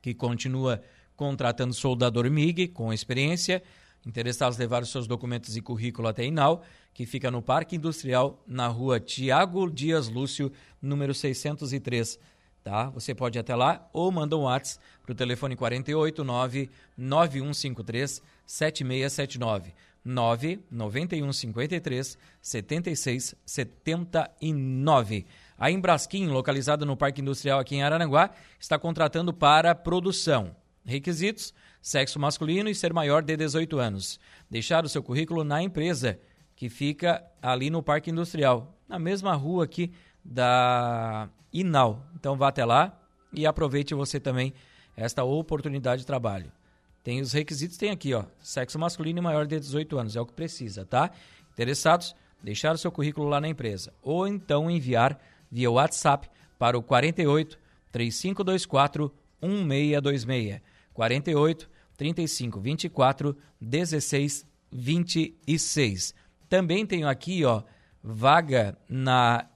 que 0.01 0.13
continua 0.13 0.83
contratando 1.15 1.73
soldador 1.73 2.29
MIG 2.29 2.69
com 2.69 2.93
experiência. 2.93 3.61
Interessados 4.05 4.57
levar 4.57 4.83
os 4.83 4.91
seus 4.91 5.07
documentos 5.07 5.57
e 5.57 5.61
currículo 5.61 6.07
até 6.07 6.23
a 6.23 6.25
Inal, 6.25 6.63
que 6.93 7.05
fica 7.05 7.31
no 7.31 7.41
Parque 7.41 7.75
Industrial, 7.75 8.41
na 8.45 8.67
rua 8.67 8.99
Tiago 8.99 9.69
Dias 9.69 10.07
Lúcio, 10.07 10.51
número 10.81 11.13
603 11.13 12.19
tá? 12.65 12.89
Você 12.89 13.13
pode 13.13 13.37
ir 13.37 13.41
até 13.41 13.55
lá 13.55 13.87
ou 13.93 14.11
manda 14.11 14.35
um 14.35 14.41
WhatsApp 14.41 14.83
para 15.03 15.11
o 15.11 15.15
telefone 15.15 15.55
489 15.55 16.71
9153 16.97 18.23
7679 18.45 19.73
99153 20.03 22.17
7679. 22.41 25.25
A 25.57 25.71
Embrasquim, 25.71 26.27
localizada 26.27 26.85
no 26.85 26.97
Parque 26.97 27.21
Industrial 27.21 27.57
aqui 27.59 27.75
em 27.75 27.83
Araranguá, 27.83 28.31
está 28.59 28.79
contratando 28.79 29.31
para 29.31 29.75
produção. 29.75 30.55
Requisitos: 30.85 31.53
sexo 31.81 32.19
masculino 32.19 32.69
e 32.69 32.75
ser 32.75 32.93
maior 32.93 33.23
de 33.23 33.35
18 33.35 33.79
anos. 33.79 34.19
Deixar 34.49 34.85
o 34.85 34.89
seu 34.89 35.01
currículo 35.01 35.43
na 35.43 35.61
empresa, 35.61 36.19
que 36.55 36.69
fica 36.69 37.23
ali 37.41 37.69
no 37.69 37.81
Parque 37.81 38.11
Industrial, 38.11 38.77
na 38.87 38.99
mesma 38.99 39.33
rua 39.33 39.65
aqui 39.65 39.91
da 40.23 41.27
Inal. 41.51 42.05
Então 42.15 42.37
vá 42.37 42.49
até 42.49 42.63
lá 42.63 42.97
e 43.33 43.45
aproveite 43.45 43.93
você 43.93 44.19
também 44.19 44.53
esta 44.95 45.23
oportunidade 45.23 46.01
de 46.01 46.07
trabalho. 46.07 46.51
Tem 47.03 47.21
os 47.21 47.33
requisitos, 47.33 47.77
tem 47.77 47.91
aqui, 47.91 48.13
ó, 48.13 48.23
sexo 48.39 48.79
masculino 48.79 49.19
e 49.19 49.21
maior 49.21 49.45
de 49.45 49.59
18 49.59 49.97
anos, 49.97 50.15
é 50.15 50.21
o 50.21 50.25
que 50.25 50.33
precisa, 50.33 50.85
tá? 50.85 51.11
Interessados? 51.53 52.15
Deixar 52.41 52.73
o 52.73 52.77
seu 52.77 52.91
currículo 52.91 53.27
lá 53.27 53.41
na 53.41 53.47
empresa 53.47 53.93
ou 54.01 54.27
então 54.27 54.69
enviar 54.69 55.19
via 55.51 55.69
WhatsApp 55.69 56.29
para 56.57 56.77
o 56.77 56.83
48 56.83 57.59
3524 57.91 59.11
1626. 59.41 60.61
48 60.95 61.69
35 61.95 62.59
24 62.59 63.37
16 63.61 64.47
26. 64.71 66.13
Também 66.49 66.85
tenho 66.85 67.07
aqui, 67.07 67.45
ó, 67.45 67.61
vaga 68.03 68.77
na 68.89 69.47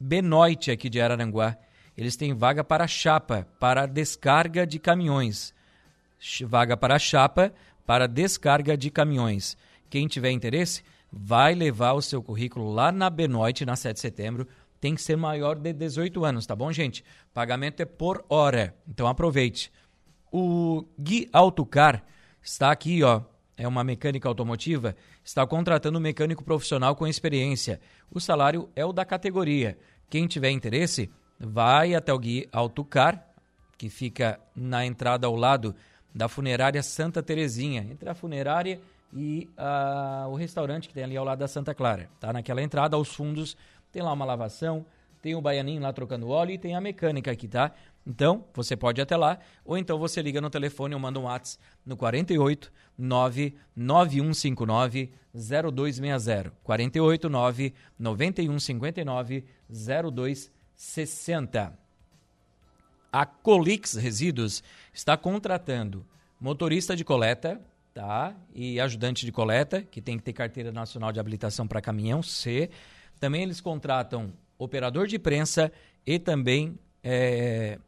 Benoite 0.00 0.70
aqui 0.70 0.88
de 0.88 1.00
Araranguá. 1.00 1.56
Eles 1.96 2.16
têm 2.16 2.34
vaga 2.34 2.62
para 2.62 2.86
chapa, 2.86 3.46
para 3.58 3.86
descarga 3.86 4.66
de 4.66 4.78
caminhões. 4.78 5.52
Vaga 6.46 6.76
para 6.76 6.98
chapa, 6.98 7.52
para 7.84 8.06
descarga 8.06 8.76
de 8.76 8.90
caminhões. 8.90 9.56
Quem 9.90 10.06
tiver 10.06 10.30
interesse, 10.30 10.82
vai 11.10 11.54
levar 11.54 11.94
o 11.94 12.02
seu 12.02 12.22
currículo 12.22 12.70
lá 12.72 12.92
na 12.92 13.10
Benoite, 13.10 13.64
na 13.64 13.74
7 13.74 13.94
de 13.94 14.00
setembro. 14.00 14.46
Tem 14.80 14.94
que 14.94 15.02
ser 15.02 15.16
maior 15.16 15.56
de 15.56 15.72
18 15.72 16.24
anos, 16.24 16.46
tá 16.46 16.54
bom, 16.54 16.70
gente? 16.72 17.04
Pagamento 17.34 17.80
é 17.80 17.84
por 17.84 18.24
hora, 18.28 18.76
então 18.86 19.08
aproveite. 19.08 19.72
O 20.32 20.84
Gui 20.98 21.28
Autocar 21.32 22.04
está 22.42 22.70
aqui, 22.70 23.02
ó. 23.02 23.22
É 23.56 23.66
uma 23.66 23.82
mecânica 23.82 24.28
automotiva, 24.28 24.94
está 25.24 25.44
contratando 25.44 25.98
um 25.98 26.02
mecânico 26.02 26.44
profissional 26.44 26.94
com 26.94 27.08
experiência. 27.08 27.80
O 28.08 28.20
salário 28.20 28.68
é 28.76 28.84
o 28.84 28.92
da 28.92 29.04
categoria. 29.04 29.76
Quem 30.08 30.28
tiver 30.28 30.50
interesse, 30.50 31.10
vai 31.40 31.94
até 31.94 32.12
o 32.12 32.18
Gui 32.18 32.48
Autocar, 32.52 33.26
que 33.76 33.88
fica 33.88 34.38
na 34.54 34.86
entrada 34.86 35.26
ao 35.26 35.34
lado 35.34 35.74
da 36.14 36.28
funerária 36.28 36.82
Santa 36.82 37.22
Terezinha, 37.22 37.86
entre 37.90 38.08
a 38.08 38.14
funerária 38.14 38.80
e 39.12 39.48
uh, 39.58 40.28
o 40.28 40.34
restaurante 40.34 40.88
que 40.88 40.94
tem 40.94 41.04
ali 41.04 41.16
ao 41.16 41.24
lado 41.24 41.38
da 41.38 41.48
Santa 41.48 41.74
Clara. 41.74 42.08
Tá 42.20 42.32
naquela 42.32 42.62
entrada 42.62 42.96
aos 42.96 43.14
fundos, 43.14 43.56
tem 43.92 44.02
lá 44.02 44.12
uma 44.12 44.24
lavação, 44.24 44.84
tem 45.22 45.34
o 45.34 45.40
baianinho 45.40 45.82
lá 45.82 45.92
trocando 45.92 46.28
óleo 46.28 46.52
e 46.52 46.58
tem 46.58 46.74
a 46.74 46.80
mecânica 46.80 47.30
aqui, 47.30 47.48
tá? 47.48 47.72
Então, 48.08 48.44
você 48.54 48.74
pode 48.74 48.98
ir 49.00 49.02
até 49.02 49.16
lá, 49.18 49.38
ou 49.62 49.76
então 49.76 49.98
você 49.98 50.22
liga 50.22 50.40
no 50.40 50.48
telefone 50.48 50.94
ou 50.94 51.00
manda 51.00 51.20
um 51.20 51.24
WhatsApp 51.24 51.62
no 51.84 51.94
48 51.94 52.72
99159 52.96 55.12
0260. 55.34 56.50
48 56.64 57.28
9 57.28 57.74
9159 57.98 59.44
0260. 59.68 61.78
A 63.12 63.26
Colix 63.26 63.92
Resíduos 63.92 64.62
está 64.90 65.14
contratando 65.14 66.06
motorista 66.40 66.96
de 66.96 67.04
coleta, 67.04 67.60
tá? 67.92 68.34
E 68.54 68.80
ajudante 68.80 69.26
de 69.26 69.32
coleta, 69.32 69.82
que 69.82 70.00
tem 70.00 70.16
que 70.16 70.24
ter 70.24 70.32
carteira 70.32 70.72
nacional 70.72 71.12
de 71.12 71.20
habilitação 71.20 71.68
para 71.68 71.82
caminhão 71.82 72.22
C. 72.22 72.70
Também 73.20 73.42
eles 73.42 73.60
contratam 73.60 74.32
operador 74.58 75.06
de 75.06 75.18
prensa 75.18 75.70
e 76.06 76.18
também 76.18 76.78
é, 77.02 77.78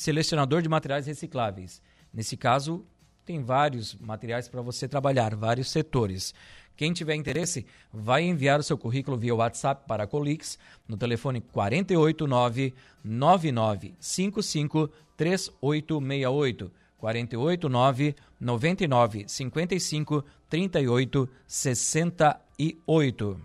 selecionador 0.00 0.62
de 0.62 0.68
materiais 0.68 1.06
recicláveis. 1.06 1.82
Nesse 2.12 2.34
caso, 2.34 2.84
tem 3.26 3.42
vários 3.42 3.94
materiais 3.96 4.48
para 4.48 4.62
você 4.62 4.88
trabalhar, 4.88 5.36
vários 5.36 5.70
setores. 5.70 6.34
Quem 6.74 6.94
tiver 6.94 7.14
interesse, 7.14 7.66
vai 7.92 8.22
enviar 8.22 8.58
o 8.58 8.62
seu 8.62 8.78
currículo 8.78 9.18
via 9.18 9.34
WhatsApp 9.34 9.84
para 9.86 10.04
a 10.04 10.06
Colix 10.06 10.58
no 10.88 10.96
telefone 10.96 11.42
489 11.42 12.72
9955 13.04 14.90
3868. 15.18 16.72
489 16.96 18.16
99 18.40 19.24
55 19.28 20.24
38 20.48 21.28
68. 21.46 23.40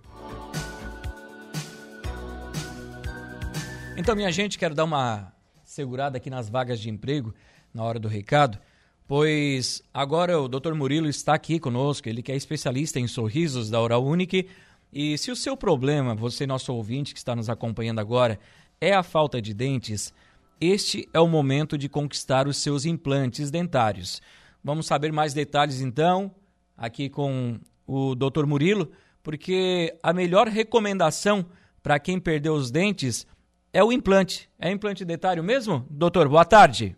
Então, 3.97 4.15
minha 4.15 4.31
gente, 4.31 4.57
quero 4.57 4.73
dar 4.73 4.85
uma 4.85 5.34
segurada 5.75 6.15
aqui 6.15 6.29
nas 6.29 6.49
vagas 6.49 6.79
de 6.79 6.89
emprego 6.89 7.35
na 7.73 7.83
hora 7.83 7.99
do 7.99 8.07
recado, 8.07 8.57
pois 9.05 9.83
agora 9.93 10.39
o 10.39 10.47
Dr. 10.47 10.73
Murilo 10.73 11.09
está 11.09 11.33
aqui 11.33 11.59
conosco, 11.59 12.07
ele 12.07 12.23
que 12.23 12.31
é 12.31 12.35
especialista 12.35 12.97
em 12.97 13.07
sorrisos 13.07 13.69
da 13.69 13.81
Oral 13.81 14.05
Unique. 14.05 14.47
E 14.93 15.17
se 15.17 15.31
o 15.31 15.35
seu 15.35 15.57
problema, 15.57 16.15
você 16.15 16.47
nosso 16.47 16.73
ouvinte 16.73 17.13
que 17.13 17.19
está 17.19 17.35
nos 17.35 17.49
acompanhando 17.49 17.99
agora, 17.99 18.39
é 18.79 18.93
a 18.93 19.03
falta 19.03 19.41
de 19.41 19.53
dentes, 19.53 20.13
este 20.61 21.09
é 21.13 21.19
o 21.19 21.27
momento 21.27 21.77
de 21.77 21.89
conquistar 21.89 22.47
os 22.47 22.55
seus 22.55 22.85
implantes 22.85 23.51
dentários. 23.51 24.21
Vamos 24.63 24.85
saber 24.87 25.11
mais 25.11 25.33
detalhes 25.33 25.81
então, 25.81 26.33
aqui 26.77 27.09
com 27.09 27.59
o 27.85 28.15
Dr. 28.15 28.45
Murilo, 28.45 28.89
porque 29.21 29.93
a 30.01 30.13
melhor 30.13 30.47
recomendação 30.47 31.45
para 31.83 31.99
quem 31.99 32.17
perdeu 32.17 32.53
os 32.53 32.71
dentes 32.71 33.27
é 33.75 33.83
o 33.83 33.91
implante. 33.91 34.49
É 34.57 34.71
implante 34.71 35.03
dentário 35.03 35.43
mesmo? 35.43 35.85
Doutor, 35.89 36.29
boa 36.29 36.45
tarde. 36.45 36.95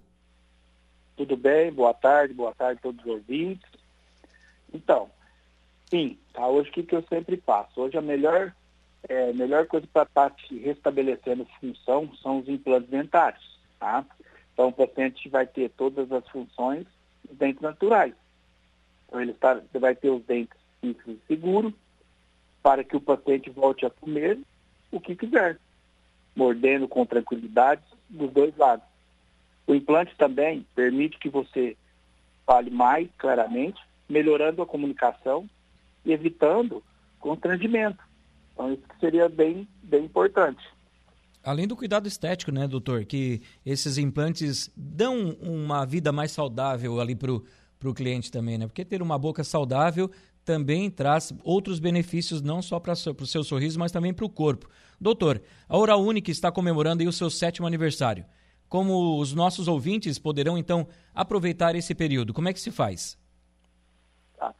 Tudo 1.15 1.35
bem, 1.35 1.73
boa 1.73 1.91
tarde, 1.91 2.35
boa 2.35 2.53
tarde 2.53 2.77
a 2.77 2.83
todos 2.83 3.03
os 3.03 3.11
ouvintes. 3.13 3.67
Então, 4.71 5.09
sim, 5.89 6.19
tá? 6.31 6.47
Hoje 6.47 6.69
o 6.69 6.71
que, 6.71 6.83
que 6.83 6.93
eu 6.93 7.03
sempre 7.09 7.35
faço? 7.37 7.81
Hoje 7.81 7.97
a 7.97 8.01
melhor, 8.01 8.53
é, 9.09 9.33
melhor 9.33 9.65
coisa 9.65 9.87
para 9.91 10.03
estar 10.03 10.29
tá 10.29 10.35
restabelecendo 10.51 11.47
função 11.59 12.13
são 12.21 12.37
os 12.37 12.47
implantes 12.47 12.91
dentários, 12.91 13.59
tá? 13.79 14.05
Então 14.53 14.67
o 14.67 14.73
paciente 14.73 15.27
vai 15.29 15.47
ter 15.47 15.71
todas 15.71 16.11
as 16.11 16.29
funções 16.29 16.85
dos 17.27 17.35
dentes 17.39 17.61
naturais. 17.63 18.13
Então 19.07 19.19
ele 19.19 19.33
tá, 19.33 19.59
vai 19.73 19.95
ter 19.95 20.11
os 20.11 20.23
dentes 20.25 20.55
fixos 20.79 21.15
e 21.15 21.27
seguros 21.27 21.73
para 22.61 22.83
que 22.83 22.95
o 22.95 23.01
paciente 23.01 23.49
volte 23.49 23.83
a 23.83 23.89
comer 23.89 24.37
o 24.91 24.99
que 24.99 25.15
quiser 25.15 25.57
mordendo 26.37 26.87
com 26.87 27.03
tranquilidade 27.03 27.81
dos 28.07 28.31
dois 28.31 28.55
lados. 28.55 28.85
O 29.65 29.73
implante 29.73 30.15
também 30.15 30.65
permite 30.75 31.17
que 31.17 31.29
você 31.29 31.75
fale 32.45 32.69
mais 32.69 33.09
claramente, 33.17 33.81
melhorando 34.07 34.61
a 34.61 34.65
comunicação 34.65 35.49
e 36.05 36.13
evitando 36.13 36.81
constrangimento. 37.19 37.97
Então, 38.53 38.71
isso 38.71 38.83
seria 38.99 39.27
bem, 39.27 39.67
bem 39.81 40.05
importante. 40.05 40.63
Além 41.43 41.67
do 41.67 41.75
cuidado 41.75 42.07
estético, 42.07 42.51
né, 42.51 42.67
doutor? 42.67 43.03
Que 43.03 43.41
esses 43.65 43.97
implantes 43.97 44.71
dão 44.77 45.31
uma 45.41 45.85
vida 45.85 46.11
mais 46.11 46.31
saudável 46.31 47.01
ali 47.01 47.15
para 47.15 47.31
o 47.31 47.93
cliente 47.93 48.31
também, 48.31 48.57
né? 48.57 48.67
Porque 48.67 48.85
ter 48.85 49.01
uma 49.01 49.17
boca 49.17 49.43
saudável 49.43 50.09
também 50.45 50.89
traz 50.89 51.33
outros 51.43 51.79
benefícios, 51.79 52.41
não 52.41 52.61
só 52.61 52.79
para 52.79 52.93
o 52.93 53.25
seu 53.25 53.43
sorriso, 53.43 53.77
mas 53.77 53.91
também 53.91 54.13
para 54.13 54.25
o 54.25 54.29
corpo. 54.29 54.69
Doutor, 54.99 55.41
a 55.69 55.77
Oral 55.77 56.01
Unique 56.01 56.31
está 56.31 56.51
comemorando 56.51 57.07
o 57.07 57.11
seu 57.11 57.29
sétimo 57.29 57.67
aniversário. 57.67 58.25
Como 58.67 59.19
os 59.19 59.33
nossos 59.33 59.67
ouvintes 59.67 60.19
poderão, 60.19 60.57
então, 60.57 60.87
aproveitar 61.13 61.75
esse 61.75 61.95
período? 61.95 62.33
Como 62.33 62.49
é 62.49 62.53
que 62.53 62.59
se 62.59 62.71
faz? 62.71 63.17
Tá. 64.37 64.53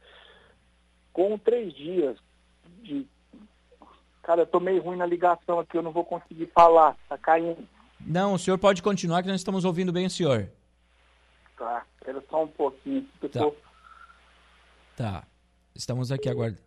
Com 1.12 1.36
três 1.38 1.74
dias 1.74 2.16
de. 2.82 3.06
Cara, 4.22 4.42
eu 4.42 4.46
tô 4.46 4.60
meio 4.60 4.82
ruim 4.82 4.96
na 4.96 5.06
ligação 5.06 5.58
aqui, 5.58 5.76
eu 5.76 5.82
não 5.82 5.92
vou 5.92 6.04
conseguir 6.04 6.46
falar, 6.54 6.96
tá 7.08 7.18
caindo. 7.18 7.66
Não, 8.00 8.34
o 8.34 8.38
senhor 8.38 8.58
pode 8.58 8.82
continuar 8.82 9.22
que 9.22 9.28
nós 9.28 9.40
estamos 9.40 9.64
ouvindo 9.64 9.92
bem 9.92 10.06
o 10.06 10.10
senhor. 10.10 10.50
Tá, 11.58 11.84
quero 12.04 12.22
só 12.30 12.44
um 12.44 12.48
pouquinho. 12.48 13.06
Tá. 13.20 13.40
Tô... 13.40 13.54
tá. 14.96 15.24
Estamos 15.74 16.10
aqui 16.10 16.28
aguardando. 16.28 16.62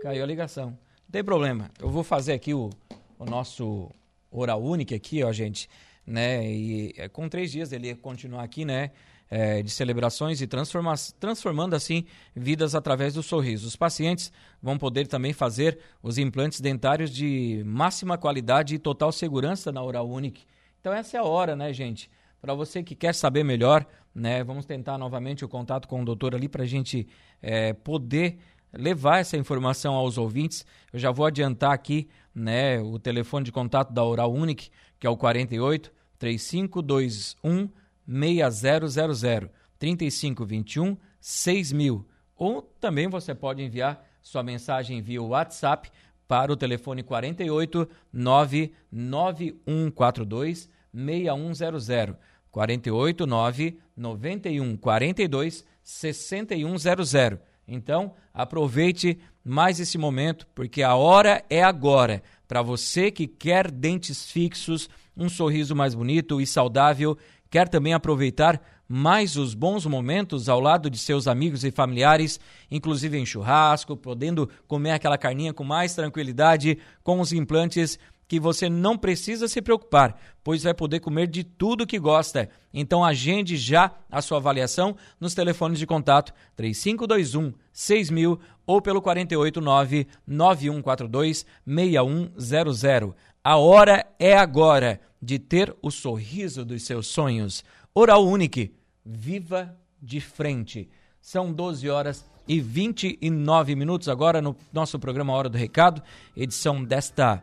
Caiu 0.00 0.22
a 0.22 0.26
ligação. 0.26 0.70
Não 0.70 1.10
tem 1.12 1.24
problema. 1.24 1.70
Eu 1.80 1.88
vou 1.88 2.04
fazer 2.04 2.32
aqui 2.32 2.54
o, 2.54 2.70
o 3.18 3.24
nosso 3.24 3.90
Oral 4.30 4.62
Única 4.62 4.94
aqui, 4.94 5.22
ó, 5.22 5.32
gente. 5.32 5.68
Né? 6.06 6.46
E 6.50 6.94
é, 6.96 7.08
com 7.08 7.28
três 7.28 7.50
dias 7.50 7.72
ele 7.72 7.94
continuar 7.94 8.42
aqui, 8.42 8.64
né? 8.64 8.90
É, 9.30 9.62
de 9.62 9.70
celebrações 9.70 10.40
e 10.40 10.46
transforma 10.46 10.94
transformando 11.20 11.76
assim 11.76 12.06
vidas 12.34 12.74
através 12.74 13.12
do 13.12 13.22
sorriso. 13.22 13.68
Os 13.68 13.76
pacientes 13.76 14.32
vão 14.62 14.78
poder 14.78 15.06
também 15.06 15.34
fazer 15.34 15.78
os 16.02 16.16
implantes 16.16 16.62
dentários 16.62 17.10
de 17.10 17.62
máxima 17.66 18.16
qualidade 18.16 18.74
e 18.74 18.78
total 18.78 19.12
segurança 19.12 19.70
na 19.70 19.82
Oral 19.82 20.08
Unique. 20.08 20.46
Então 20.80 20.94
essa 20.94 21.18
é 21.18 21.20
a 21.20 21.24
hora, 21.24 21.54
né, 21.54 21.74
gente? 21.74 22.10
Para 22.40 22.54
você 22.54 22.82
que 22.82 22.94
quer 22.94 23.14
saber 23.14 23.44
melhor, 23.44 23.84
né, 24.14 24.42
vamos 24.42 24.64
tentar 24.64 24.96
novamente 24.96 25.44
o 25.44 25.48
contato 25.48 25.88
com 25.88 26.00
o 26.00 26.04
doutor 26.06 26.34
ali 26.34 26.48
para 26.48 26.62
a 26.62 26.66
gente 26.66 27.06
é, 27.42 27.74
poder 27.74 28.38
levar 28.72 29.18
essa 29.18 29.36
informação 29.36 29.94
aos 29.94 30.18
ouvintes. 30.18 30.64
Eu 30.92 30.98
já 30.98 31.10
vou 31.10 31.26
adiantar 31.26 31.72
aqui 31.72 32.08
né, 32.34 32.80
o 32.80 32.98
telefone 32.98 33.44
de 33.44 33.52
contato 33.52 33.92
da 33.92 34.04
Oral 34.04 34.32
Unique, 34.32 34.70
que 34.98 35.06
é 35.06 35.10
o 35.10 35.16
48 35.16 35.92
3521 36.18 37.68
6000 38.06 39.50
3521 39.78 40.96
6000. 41.20 42.06
Ou 42.36 42.62
também 42.80 43.08
você 43.08 43.34
pode 43.34 43.62
enviar 43.62 44.02
sua 44.22 44.42
mensagem 44.42 45.02
via 45.02 45.22
WhatsApp 45.22 45.90
para 46.26 46.50
o 46.52 46.56
telefone 46.56 47.02
48 47.02 47.88
99142 48.12 50.68
6100. 50.92 52.16
48 52.50 53.26
9 53.26 53.78
91 53.96 54.76
42 54.76 55.64
6100. 55.82 57.38
Então, 57.68 58.14
aproveite 58.32 59.18
mais 59.44 59.78
esse 59.78 59.98
momento, 59.98 60.46
porque 60.54 60.82
a 60.82 60.94
hora 60.96 61.44
é 61.50 61.62
agora. 61.62 62.22
Para 62.48 62.62
você 62.62 63.10
que 63.10 63.26
quer 63.26 63.70
dentes 63.70 64.30
fixos, 64.30 64.88
um 65.14 65.28
sorriso 65.28 65.76
mais 65.76 65.94
bonito 65.94 66.40
e 66.40 66.46
saudável, 66.46 67.18
quer 67.50 67.68
também 67.68 67.92
aproveitar 67.92 68.60
mais 68.88 69.36
os 69.36 69.52
bons 69.52 69.84
momentos 69.84 70.48
ao 70.48 70.60
lado 70.60 70.88
de 70.88 70.96
seus 70.96 71.28
amigos 71.28 71.62
e 71.62 71.70
familiares, 71.70 72.40
inclusive 72.70 73.18
em 73.18 73.26
churrasco, 73.26 73.94
podendo 73.94 74.48
comer 74.66 74.92
aquela 74.92 75.18
carninha 75.18 75.52
com 75.52 75.62
mais 75.62 75.94
tranquilidade 75.94 76.78
com 77.04 77.20
os 77.20 77.32
implantes 77.32 77.98
que 78.28 78.38
você 78.38 78.68
não 78.68 78.96
precisa 78.96 79.48
se 79.48 79.62
preocupar, 79.62 80.20
pois 80.44 80.62
vai 80.62 80.74
poder 80.74 81.00
comer 81.00 81.26
de 81.26 81.42
tudo 81.42 81.86
que 81.86 81.98
gosta. 81.98 82.50
Então 82.72 83.02
agende 83.02 83.56
já 83.56 83.90
a 84.10 84.20
sua 84.20 84.36
avaliação 84.36 84.94
nos 85.18 85.34
telefones 85.34 85.78
de 85.78 85.86
contato 85.86 86.34
3521 86.54 87.54
6000 87.72 88.38
ou 88.66 88.82
pelo 88.82 89.00
489 89.00 90.06
9142 90.26 91.46
6100. 91.66 93.14
A 93.42 93.56
hora 93.56 94.06
é 94.18 94.36
agora 94.36 95.00
de 95.20 95.38
ter 95.38 95.74
o 95.80 95.90
sorriso 95.90 96.66
dos 96.66 96.82
seus 96.82 97.06
sonhos. 97.06 97.64
Oral 97.94 98.26
Unique, 98.26 98.74
viva 99.04 99.74
de 100.00 100.20
frente. 100.20 100.88
São 101.20 101.50
12 101.50 101.88
horas 101.88 102.24
e 102.46 102.60
29 102.60 103.74
minutos 103.74 104.08
agora 104.08 104.42
no 104.42 104.54
nosso 104.72 104.98
programa 104.98 105.32
Hora 105.32 105.48
do 105.48 105.58
Recado, 105.58 106.02
edição 106.36 106.84
desta 106.84 107.42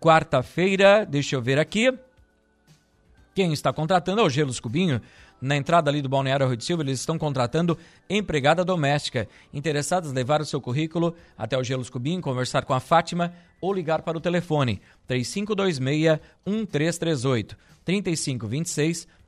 quarta-feira, 0.00 1.04
deixa 1.04 1.36
eu 1.36 1.42
ver 1.42 1.58
aqui. 1.58 1.92
Quem 3.34 3.52
está 3.52 3.70
contratando 3.72 4.22
é 4.22 4.24
o 4.24 4.30
Gelos 4.30 4.58
Cubinho. 4.58 5.00
Na 5.40 5.56
entrada 5.56 5.90
ali 5.90 6.00
do 6.00 6.08
Balneário 6.08 6.46
Rio 6.46 6.56
de 6.56 6.64
Silva, 6.64 6.82
eles 6.82 7.00
estão 7.00 7.18
contratando 7.18 7.76
empregada 8.08 8.64
doméstica. 8.64 9.28
Interessados, 9.52 10.12
levar 10.12 10.40
o 10.40 10.46
seu 10.46 10.58
currículo 10.60 11.14
até 11.36 11.58
o 11.58 11.62
Gelos 11.62 11.90
Cubinho, 11.90 12.22
conversar 12.22 12.64
com 12.64 12.72
a 12.72 12.80
Fátima 12.80 13.34
ou 13.60 13.74
ligar 13.74 14.02
para 14.02 14.16
o 14.16 14.20
telefone 14.20 14.80
3526-1338, 15.08 17.54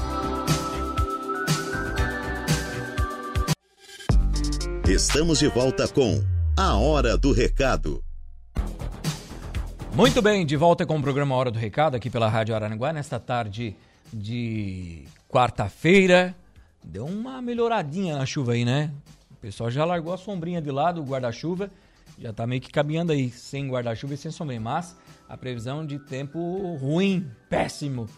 Estamos 4.89 5.39
de 5.39 5.47
volta 5.47 5.87
com 5.87 6.21
a 6.57 6.77
Hora 6.77 7.17
do 7.17 7.33
Recado. 7.33 8.03
Muito 9.95 10.21
bem, 10.21 10.45
de 10.45 10.57
volta 10.57 10.85
com 10.85 10.99
o 10.99 11.01
programa 11.01 11.37
Hora 11.37 11.53
do 11.53 11.59
Recado 11.59 11.97
aqui 11.97 12.11
pela 12.11 12.29
Rádio 12.29 12.53
Araranguá 12.53 12.93
nesta 12.93 13.21
tarde 13.21 13.77
de 14.13 15.05
quarta-feira. 15.29 16.35
Deu 16.83 17.07
uma 17.07 17.41
melhoradinha 17.41 18.19
na 18.19 18.27
chuva 18.27 18.53
aí, 18.53 18.65
né? 18.65 18.91
O 19.31 19.37
pessoal 19.37 19.71
já 19.71 19.85
largou 19.85 20.13
a 20.13 20.19
sombrinha 20.19 20.61
de 20.61 20.71
lado, 20.71 21.01
o 21.01 21.05
guarda-chuva. 21.05 21.71
Já 22.19 22.33
tá 22.33 22.45
meio 22.45 22.61
que 22.61 22.71
caminhando 22.71 23.13
aí, 23.13 23.31
sem 23.31 23.69
guarda-chuva 23.69 24.15
e 24.15 24.17
sem 24.17 24.33
sombrinha. 24.33 24.61
Mas 24.61 24.97
a 25.29 25.37
previsão 25.37 25.87
de 25.87 26.01
tempo 26.01 26.75
ruim, 26.75 27.31
péssimo, 27.49 28.09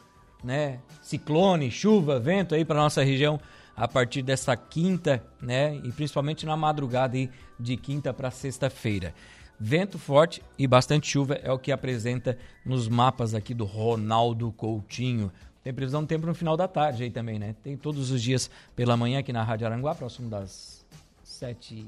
né? 0.43 0.81
Ciclone, 1.03 1.71
chuva, 1.71 2.19
vento 2.19 2.55
aí 2.55 2.65
para 2.65 2.77
nossa 2.77 3.05
região 3.05 3.39
a 3.77 3.89
partir 3.89 4.23
dessa 4.23 4.57
quinta, 4.57 5.23
né? 5.41 5.77
E 5.77 5.91
principalmente 5.93 6.47
na 6.47 6.57
madrugada 6.57 7.17
aí 7.17 7.31
de 7.59 7.77
quinta 7.77 8.13
para 8.13 8.31
sexta-feira. 8.31 9.15
Vento 9.59 9.99
forte 9.99 10.43
e 10.59 10.67
bastante 10.67 11.07
chuva 11.07 11.35
é 11.35 11.51
o 11.51 11.59
que 11.59 11.71
apresenta 11.71 12.37
nos 12.65 12.89
mapas 12.89 13.35
aqui 13.35 13.55
do 13.55 13.65
Ronaldo 13.65 14.53
Coutinho. 14.53 15.31
Tem 15.63 15.73
previsão 15.73 16.03
de 16.03 16.09
tempo 16.09 16.27
no 16.27 16.35
final 16.35 16.57
da 16.57 16.69
tarde 16.69 17.05
aí 17.05 17.11
também, 17.11 17.39
né? 17.39 17.55
Tem 17.63 17.77
todos 17.77 18.11
os 18.11 18.23
dias 18.23 18.51
pela 18.77 18.97
manhã 18.97 19.21
aqui 19.21 19.33
na 19.33 19.43
Rádio 19.43 19.67
Aranguá, 19.67 19.95
próximo 19.95 20.29
das 20.29 20.85
7, 21.23 21.87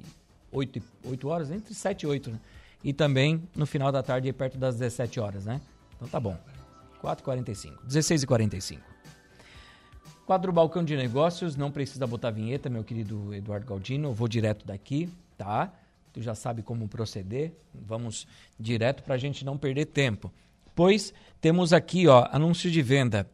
8, 0.51 0.83
8 1.05 1.29
horas, 1.29 1.51
entre 1.51 1.75
7 1.75 2.03
e 2.03 2.07
8, 2.07 2.31
né? 2.31 2.41
E 2.83 2.93
também 2.93 3.43
no 3.55 3.67
final 3.67 3.91
da 3.91 4.03
tarde, 4.03 4.33
perto 4.33 4.57
das 4.57 4.77
17 4.77 5.21
horas, 5.21 5.45
né? 5.45 5.61
Então 5.97 6.09
tá 6.09 6.21
bom. 6.21 6.39
4h45, 7.03 7.75
16h45. 7.87 8.96
Quadro 10.27 10.53
Balcão 10.53 10.83
de 10.83 10.97
Negócios, 10.97 11.55
não 11.55 11.71
precisa 11.71 12.05
botar 12.05 12.33
vinheta, 12.33 12.69
meu 12.69 12.83
querido 12.83 13.33
Eduardo 13.33 13.65
Galdino. 13.65 14.09
Eu 14.09 14.13
vou 14.13 14.27
direto 14.27 14.67
daqui, 14.67 15.09
tá? 15.39 15.73
Tu 16.13 16.21
já 16.21 16.35
sabe 16.35 16.63
como 16.63 16.89
proceder. 16.89 17.53
Vamos 17.73 18.27
direto 18.59 19.05
para 19.05 19.15
a 19.15 19.19
gente 19.19 19.45
não 19.45 19.57
perder 19.57 19.85
tempo. 19.85 20.33
Pois 20.75 21.15
temos 21.41 21.73
aqui, 21.73 22.09
ó, 22.09 22.27
anúncio 22.33 22.69
de 22.69 22.83
venda. 22.83 23.31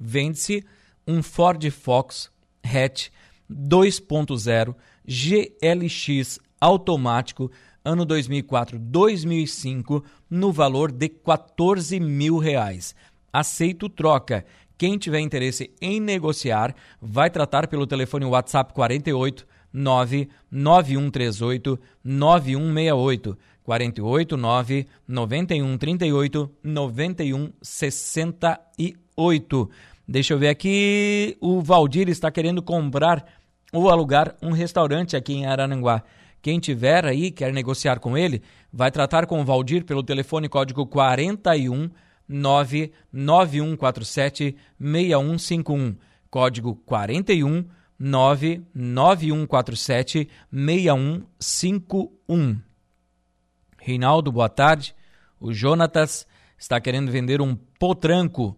Vende-se 0.00 0.66
um 1.06 1.22
Ford 1.22 1.64
Fox 1.70 2.28
Hatch 2.64 3.10
2.0 3.48 4.74
GLX 5.06 6.40
automático 6.60 7.52
ano 7.84 8.04
2004-2005 8.04 10.02
no 10.28 10.50
valor 10.50 10.90
de 10.90 11.08
14 11.08 12.00
mil 12.00 12.36
reais. 12.36 12.96
Aceito 13.32 13.88
troca 13.88 14.44
quem 14.78 14.96
tiver 14.96 15.18
interesse 15.18 15.70
em 15.82 16.00
negociar, 16.00 16.74
vai 17.02 17.28
tratar 17.28 17.66
pelo 17.66 17.86
telefone 17.86 18.24
WhatsApp 18.24 18.72
48 18.72 19.44
99138 19.72 21.78
9168 22.04 23.36
48 23.64 24.36
9 24.36 24.86
91 25.06 25.76
38 25.76 26.50
91 26.62 27.52
68. 27.60 29.70
Deixa 30.06 30.32
eu 30.32 30.38
ver 30.38 30.48
aqui. 30.48 31.36
O 31.40 31.60
Valdir 31.60 32.08
está 32.08 32.30
querendo 32.30 32.62
comprar 32.62 33.26
ou 33.70 33.90
alugar 33.90 34.34
um 34.40 34.52
restaurante 34.52 35.14
aqui 35.16 35.34
em 35.34 35.44
Arananguá. 35.44 36.02
Quem 36.40 36.58
tiver 36.58 37.04
aí, 37.04 37.30
quer 37.30 37.52
negociar 37.52 37.98
com 37.98 38.16
ele, 38.16 38.40
vai 38.72 38.90
tratar 38.90 39.26
com 39.26 39.38
o 39.40 39.44
Valdir 39.44 39.84
pelo 39.84 40.02
telefone 40.02 40.48
código 40.48 40.86
41 40.86 41.90
99147 42.28 44.56
6151. 44.78 45.96
Código 46.30 46.76
41 46.84 47.64
99147 47.98 50.28
6151. 50.52 52.60
Reinaldo, 53.78 54.30
boa 54.30 54.48
tarde. 54.48 54.94
O 55.40 55.52
Jonatas 55.52 56.24
está 56.58 56.80
querendo 56.80 57.10
vender 57.10 57.40
um 57.40 57.56
potranco, 57.56 58.56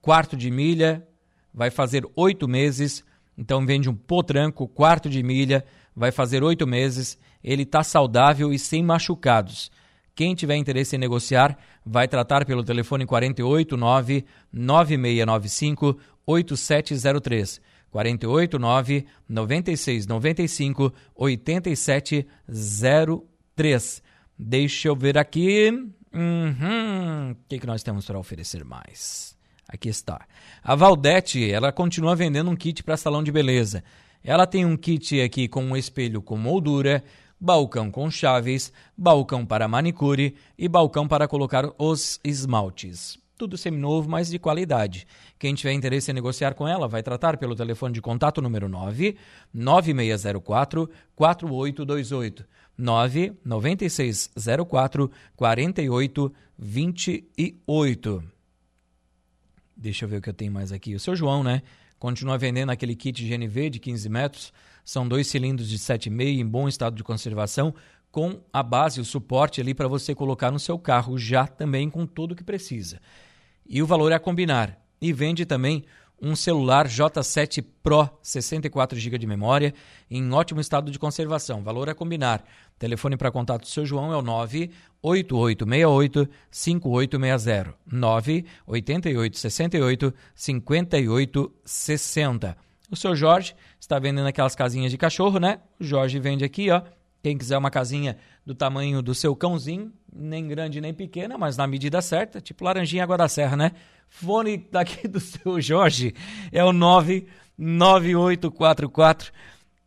quarto 0.00 0.36
de 0.36 0.50
milha, 0.50 1.06
vai 1.52 1.70
fazer 1.70 2.06
oito 2.14 2.46
meses. 2.46 3.04
Então 3.36 3.66
vende 3.66 3.88
um 3.88 3.94
potranco, 3.94 4.68
quarto 4.68 5.08
de 5.08 5.22
milha, 5.22 5.64
vai 5.94 6.12
fazer 6.12 6.42
oito 6.42 6.66
meses. 6.66 7.18
Ele 7.42 7.62
está 7.62 7.82
saudável 7.82 8.52
e 8.52 8.58
sem 8.58 8.82
machucados. 8.82 9.70
Quem 10.14 10.34
tiver 10.34 10.56
interesse 10.56 10.96
em 10.96 10.98
negociar, 10.98 11.56
vai 11.88 12.06
tratar 12.06 12.44
pelo 12.44 12.62
telefone 12.62 13.06
489 13.06 14.26
9695 14.52 15.98
8703. 16.26 17.60
489 17.90 19.06
9695 19.28 20.92
8703. 21.14 24.02
Deixa 24.38 24.88
eu 24.88 24.94
ver 24.94 25.16
aqui. 25.16 25.70
Uhum. 26.12 27.32
O 27.32 27.36
que, 27.48 27.58
que 27.58 27.66
nós 27.66 27.82
temos 27.82 28.04
para 28.04 28.18
oferecer 28.18 28.62
mais? 28.64 29.34
Aqui 29.66 29.88
está. 29.88 30.26
A 30.62 30.74
Valdete, 30.74 31.50
ela 31.50 31.72
continua 31.72 32.14
vendendo 32.14 32.50
um 32.50 32.56
kit 32.56 32.82
para 32.82 32.96
salão 32.96 33.22
de 33.22 33.32
beleza. 33.32 33.82
Ela 34.22 34.46
tem 34.46 34.64
um 34.64 34.76
kit 34.76 35.20
aqui 35.20 35.48
com 35.48 35.64
um 35.64 35.76
espelho 35.76 36.22
com 36.22 36.36
moldura, 36.36 37.02
balcão 37.40 37.90
com 37.90 38.10
chaves, 38.10 38.72
balcão 38.96 39.46
para 39.46 39.68
manicure 39.68 40.34
e 40.56 40.66
balcão 40.68 41.06
para 41.06 41.28
colocar 41.28 41.70
os 41.78 42.18
esmaltes. 42.24 43.18
Tudo 43.36 43.56
seminovo, 43.56 44.08
mas 44.08 44.28
de 44.28 44.38
qualidade. 44.38 45.06
Quem 45.38 45.54
tiver 45.54 45.72
interesse 45.72 46.10
em 46.10 46.14
negociar 46.14 46.54
com 46.54 46.66
ela, 46.66 46.88
vai 46.88 47.04
tratar 47.04 47.36
pelo 47.36 47.54
telefone 47.54 47.94
de 47.94 48.02
contato 48.02 48.42
número 48.42 48.68
9 48.68 49.16
9604 49.54 50.90
4828 51.14 52.44
9 52.76 53.32
9604 53.44 55.08
4828. 55.36 58.24
Deixa 59.76 60.04
eu 60.04 60.08
ver 60.08 60.16
o 60.16 60.20
que 60.20 60.30
eu 60.30 60.34
tenho 60.34 60.50
mais 60.50 60.72
aqui. 60.72 60.96
O 60.96 61.00
seu 61.00 61.14
João, 61.14 61.44
né? 61.44 61.62
Continua 62.00 62.36
vendendo 62.36 62.70
aquele 62.70 62.96
kit 62.96 63.24
GNV 63.24 63.70
de 63.70 63.78
15 63.78 64.08
metros 64.08 64.52
são 64.88 65.06
dois 65.06 65.26
cilindros 65.26 65.68
de 65.68 65.78
7,5 65.78 66.40
em 66.40 66.46
bom 66.46 66.66
estado 66.66 66.96
de 66.96 67.04
conservação, 67.04 67.74
com 68.10 68.40
a 68.50 68.62
base, 68.62 69.02
o 69.02 69.04
suporte 69.04 69.60
ali 69.60 69.74
para 69.74 69.86
você 69.86 70.14
colocar 70.14 70.50
no 70.50 70.58
seu 70.58 70.78
carro, 70.78 71.18
já 71.18 71.46
também 71.46 71.90
com 71.90 72.06
tudo 72.06 72.34
que 72.34 72.42
precisa. 72.42 72.98
E 73.68 73.82
o 73.82 73.86
valor 73.86 74.12
é 74.12 74.14
a 74.14 74.18
combinar. 74.18 74.82
E 74.98 75.12
vende 75.12 75.44
também 75.44 75.84
um 76.18 76.34
celular 76.34 76.88
J7 76.88 77.62
Pro 77.82 78.08
64 78.22 78.98
GB 78.98 79.18
de 79.18 79.26
memória 79.26 79.74
em 80.10 80.32
ótimo 80.32 80.58
estado 80.58 80.90
de 80.90 80.98
conservação. 80.98 81.62
Valor 81.62 81.90
a 81.90 81.94
combinar. 81.94 82.42
Telefone 82.78 83.18
para 83.18 83.30
contato 83.30 83.64
do 83.64 83.68
seu 83.68 83.84
João 83.84 84.10
é 84.10 84.16
o 84.16 84.22
98868 84.22 86.26
5860 86.50 87.74
98868 87.92 90.14
5860. 90.34 92.67
O 92.90 92.96
seu 92.96 93.14
Jorge 93.14 93.54
está 93.78 93.98
vendendo 93.98 94.26
aquelas 94.26 94.54
casinhas 94.54 94.90
de 94.90 94.96
cachorro, 94.96 95.38
né? 95.38 95.60
O 95.78 95.84
Jorge 95.84 96.18
vende 96.18 96.42
aqui, 96.44 96.70
ó. 96.70 96.80
Quem 97.22 97.36
quiser 97.36 97.58
uma 97.58 97.70
casinha 97.70 98.16
do 98.46 98.54
tamanho 98.54 99.02
do 99.02 99.14
seu 99.14 99.36
cãozinho, 99.36 99.92
nem 100.12 100.48
grande 100.48 100.80
nem 100.80 100.94
pequena, 100.94 101.36
mas 101.36 101.56
na 101.56 101.66
medida 101.66 102.00
certa, 102.00 102.40
tipo 102.40 102.64
laranjinha 102.64 103.02
água 103.02 103.18
da 103.18 103.28
serra, 103.28 103.56
né? 103.56 103.72
Fone 104.08 104.56
daqui 104.70 105.06
do 105.06 105.20
seu 105.20 105.60
Jorge 105.60 106.14
é 106.50 106.64
o 106.64 106.72
99844 106.72 109.32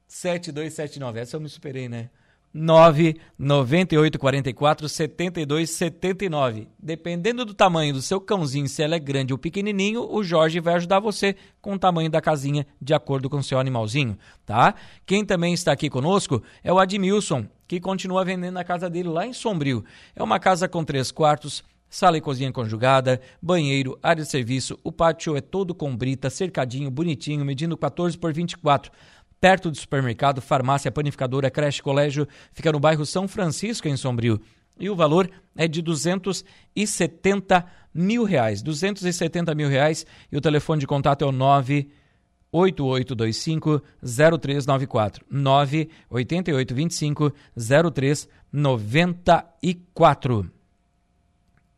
7279. 0.08 1.20
Essa 1.20 1.38
eu 1.38 1.42
me 1.42 1.50
superei, 1.50 1.90
né? 1.90 2.12
99844 2.54 4.90
7279. 4.90 6.68
Dependendo 6.78 7.46
do 7.46 7.54
tamanho 7.54 7.94
do 7.94 8.02
seu 8.02 8.20
cãozinho, 8.20 8.68
se 8.68 8.84
ela 8.84 8.96
é 8.96 9.00
grande 9.00 9.34
ou 9.34 9.40
pequenininho, 9.40 10.06
o 10.12 10.22
Jorge 10.24 10.60
vai 10.60 10.74
ajudar 10.76 11.00
você 11.00 11.36
com 11.62 11.76
o 11.76 11.80
tamanho 11.80 12.10
da 12.10 12.20
casinha 12.20 12.68
de 12.82 12.94
acordo 12.94 13.30
com 13.30 13.38
o 13.38 13.44
seu 13.44 13.60
animalzinho, 13.60 14.18
tá? 14.46 14.76
Quem 15.06 15.24
também 15.24 15.54
está 15.54 15.72
aqui 15.72 15.90
conosco 15.90 16.44
é 16.64 16.74
o 16.74 16.80
Admilson, 16.80 17.46
que 17.68 17.80
continua 17.80 18.26
vendendo 18.26 18.58
a 18.58 18.64
casa 18.64 18.90
dele 18.90 19.10
lá 19.10 19.26
em 19.26 19.34
Sombrio. 19.34 19.84
É 20.16 20.22
uma 20.22 20.40
casa 20.40 20.68
com 20.68 20.84
três 20.84 21.12
quartos, 21.12 21.64
sala 21.90 22.18
e 22.18 22.22
cozinha 22.22 22.52
conjugada, 22.52 23.22
banheiro, 23.42 23.98
área 24.02 24.24
de 24.24 24.30
serviço, 24.30 24.80
o 24.84 24.92
pátio 24.92 25.36
é 25.36 25.42
todo 25.42 25.76
com 25.76 25.96
brita, 25.96 26.30
cercadinho, 26.30 26.90
bonitinho, 26.90 27.46
medindo 27.46 27.78
14 27.78 28.18
por 28.18 28.34
24 28.34 28.92
perto 29.42 29.72
do 29.72 29.78
supermercado, 29.78 30.40
farmácia, 30.40 30.92
panificadora, 30.92 31.50
creche, 31.50 31.82
colégio, 31.82 32.28
fica 32.54 32.72
no 32.72 32.80
bairro 32.80 33.06
São 33.06 33.28
Francisco, 33.28 33.88
em 33.88 33.98
Sombrio. 33.98 34.40
E 34.80 34.90
o 34.90 34.96
valor 34.96 35.30
é 35.56 35.68
de 35.68 35.82
270 35.82 37.66
mil 37.94 38.24
reais. 38.24 38.62
270 38.62 39.54
mil 39.56 39.68
reais 39.68 40.06
e 40.32 40.38
o 40.38 40.42
telefone 40.42 40.80
de 40.80 40.88
contato 40.88 41.24
é 41.24 41.28
o 41.28 41.32
98825 41.32 43.82
0394. 44.02 45.26
98825 45.30 47.34
0394. 47.58 50.52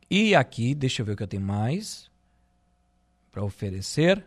E 0.10 0.36
aqui, 0.36 0.76
deixa 0.76 1.02
eu 1.02 1.06
ver 1.06 1.14
o 1.14 1.16
que 1.16 1.24
eu 1.24 1.28
tenho 1.28 1.42
mais 1.42 2.12
para 3.32 3.42
oferecer. 3.44 4.24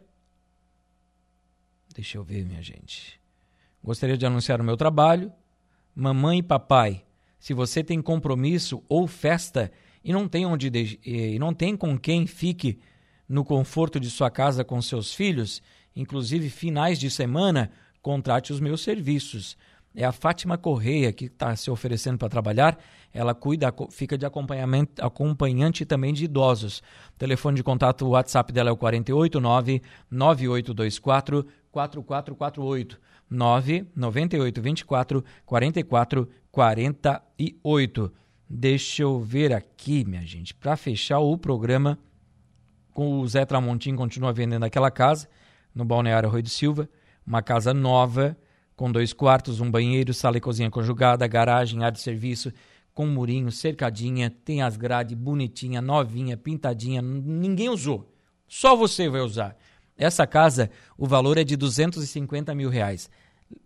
Deixa 1.95 2.17
eu 2.19 2.25
ver, 2.25 2.45
minha 2.45 2.63
gente. 2.63 3.21
Gostaria 3.87 4.19
de 4.19 4.27
anunciar 4.27 4.61
o 4.61 4.65
meu 4.65 4.77
trabalho. 4.77 5.33
Mamãe 5.95 6.41
e 6.41 6.43
papai, 6.43 7.05
se 7.39 7.55
você 7.55 7.85
tem 7.85 8.03
compromisso 8.03 8.83
ou 8.89 9.07
festa 9.07 9.71
e 10.03 10.13
não 10.13 10.27
tem 10.27 10.45
onde 10.45 10.99
e 11.07 11.39
não 11.39 11.55
tem 11.55 11.77
com 11.77 11.97
quem 11.97 12.27
fique 12.27 12.81
no 13.29 13.45
conforto 13.45 14.01
de 14.01 14.11
sua 14.11 14.29
casa 14.29 14.65
com 14.65 14.83
seus 14.83 15.15
filhos, 15.15 15.63
inclusive 15.95 16.51
finais 16.51 16.99
de 16.99 17.09
semana, 17.09 17.71
contrate 18.03 18.53
os 18.53 18.59
meus 18.59 18.81
serviços. 18.81 19.57
É 19.95 20.05
a 20.05 20.11
Fátima 20.11 20.59
Correia 20.59 21.13
que 21.13 21.27
está 21.27 21.55
se 21.55 21.71
oferecendo 21.71 22.19
para 22.19 22.29
trabalhar. 22.29 22.77
Ela 23.15 23.37
cuida, 23.37 23.73
fica 23.91 24.19
de 24.19 24.27
acompanhamento, 24.27 25.01
acompanhante 25.01 25.87
também 25.87 26.13
de 26.13 26.25
idosos. 26.25 26.83
O 27.15 27.19
telefone 27.19 27.57
de 27.57 27.63
contato, 27.63 28.05
o 28.05 28.11
WhatsApp 28.11 28.53
dela 28.53 28.69
é 28.69 28.73
o 28.73 28.77
489 28.77 29.81
9824 30.11 31.47
4448. 31.71 33.06
9 33.29 33.87
98 33.95 34.63
24 34.63 35.25
44 35.45 36.29
48. 36.51 38.13
Deixa 38.49 39.03
eu 39.03 39.19
ver 39.21 39.53
aqui, 39.53 40.05
minha 40.05 40.25
gente, 40.25 40.55
para 40.55 40.77
fechar 40.77 41.19
o 41.19 41.37
programa 41.37 41.99
com 42.97 43.21
o 43.21 43.29
Zé 43.29 43.45
Tramontim 43.45 43.95
continua 43.95 44.33
vendendo 44.33 44.65
aquela 44.65 44.91
casa 44.91 45.29
no 45.75 45.85
Balneário 45.85 46.31
Rui 46.31 46.41
do 46.41 46.49
Silva, 46.49 46.89
uma 47.27 47.43
casa 47.43 47.75
nova 47.75 48.35
com 48.75 48.91
dois 48.91 49.13
quartos, 49.13 49.61
um 49.61 49.71
banheiro, 49.71 50.15
sala 50.15 50.39
e 50.39 50.41
cozinha 50.41 50.71
conjugada, 50.71 51.27
garagem, 51.27 51.83
área 51.83 51.93
de 51.93 52.01
serviço, 52.01 52.51
com 52.95 53.07
murinho, 53.07 53.53
cercadinha, 53.53 54.31
tem 54.31 54.63
as 54.63 54.79
grades 54.79 55.15
bonitinha, 55.15 55.83
novinha, 55.83 56.37
pintadinha, 56.37 57.03
ninguém 57.03 57.69
usou. 57.69 58.11
Só 58.49 58.75
você 58.75 59.09
vai 59.11 59.21
usar. 59.21 59.57
Essa 59.99 60.27
casa, 60.27 60.71
o 60.99 61.07
valor 61.07 61.39
é 61.39 61.45
de 61.45 61.57
250 61.57 62.55
mil 62.55 62.69
reais. 62.69 63.09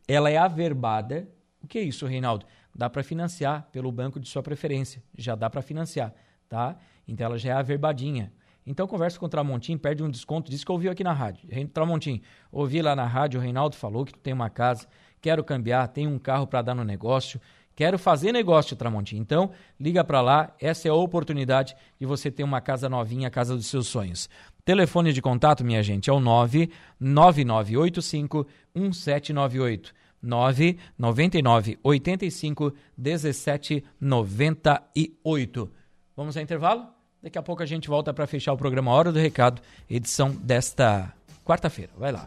Ela 0.06 0.30
é 0.30 0.36
averbada. 0.36 1.28
O 1.62 1.66
que 1.66 1.78
é 1.78 1.82
isso, 1.82 2.06
Reinaldo? 2.06 2.46
Dá 2.74 2.88
para 2.88 3.02
financiar 3.02 3.68
pelo 3.72 3.90
banco 3.90 4.20
de 4.20 4.28
sua 4.28 4.42
preferência. 4.42 5.02
Já 5.18 5.34
dá 5.34 5.50
para 5.50 5.60
financiar, 5.60 6.14
tá? 6.48 6.76
Então 7.06 7.26
ela 7.26 7.38
já 7.38 7.50
é 7.50 7.52
averbadinha. 7.52 8.32
Então 8.64 8.86
conversa 8.86 9.18
com 9.18 9.26
o 9.26 9.28
Tramontim, 9.28 9.76
perde 9.76 10.02
um 10.04 10.10
desconto, 10.10 10.50
diz 10.50 10.62
que 10.62 10.70
ouviu 10.70 10.92
aqui 10.92 11.02
na 11.02 11.12
rádio. 11.12 11.48
Tramontim, 11.72 12.22
ouvi 12.52 12.80
lá 12.80 12.94
na 12.94 13.06
rádio, 13.06 13.40
o 13.40 13.42
Reinaldo 13.42 13.74
falou 13.74 14.04
que 14.04 14.12
tu 14.12 14.18
tem 14.20 14.32
uma 14.32 14.48
casa, 14.48 14.86
quero 15.20 15.42
cambiar, 15.42 15.88
tenho 15.88 16.10
um 16.10 16.18
carro 16.18 16.46
para 16.46 16.62
dar 16.62 16.74
no 16.74 16.84
negócio, 16.84 17.40
quero 17.74 17.98
fazer 17.98 18.30
negócio, 18.30 18.76
Tramontim. 18.76 19.16
Então, 19.16 19.50
liga 19.80 20.04
para 20.04 20.20
lá, 20.20 20.54
essa 20.60 20.86
é 20.86 20.90
a 20.90 20.94
oportunidade 20.94 21.74
de 21.98 22.06
você 22.06 22.30
ter 22.30 22.44
uma 22.44 22.60
casa 22.60 22.88
novinha, 22.88 23.26
a 23.26 23.30
casa 23.30 23.56
dos 23.56 23.66
seus 23.66 23.88
sonhos. 23.88 24.28
Telefone 24.70 25.12
de 25.12 25.20
contato, 25.20 25.64
minha 25.64 25.82
gente, 25.82 26.08
é 26.08 26.12
o 26.12 26.20
99985 26.20 28.46
1798. 28.72 29.92
999 30.22 31.76
85 31.82 32.72
1798. 32.96 35.70
Vamos 36.16 36.36
ao 36.36 36.42
intervalo? 36.44 36.86
Daqui 37.20 37.36
a 37.36 37.42
pouco 37.42 37.64
a 37.64 37.66
gente 37.66 37.88
volta 37.88 38.14
para 38.14 38.28
fechar 38.28 38.52
o 38.52 38.56
programa 38.56 38.92
Hora 38.92 39.10
do 39.10 39.18
Recado, 39.18 39.60
edição 39.90 40.30
desta 40.30 41.12
quarta-feira. 41.44 41.90
Vai 41.98 42.12
lá. 42.12 42.24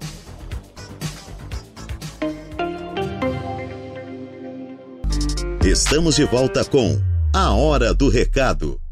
Estamos 5.63 6.17
de 6.17 6.25
volta 6.25 6.65
com 6.65 7.01
A 7.33 7.53
Hora 7.53 7.93
do 7.93 8.09
Recado. 8.09 8.82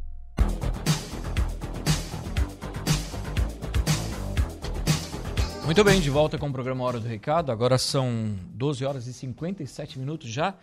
Muito 5.66 5.84
bem, 5.84 6.02
de 6.02 6.10
volta 6.10 6.38
com 6.38 6.50
o 6.50 6.52
programa 6.52 6.84
Hora 6.84 7.00
do 7.00 7.08
Recado. 7.08 7.52
Agora 7.52 7.78
são 7.78 8.36
12 8.54 8.84
horas 8.84 9.08
e 9.08 9.14
57 9.14 10.00
minutos 10.00 10.30
já. 10.30 10.56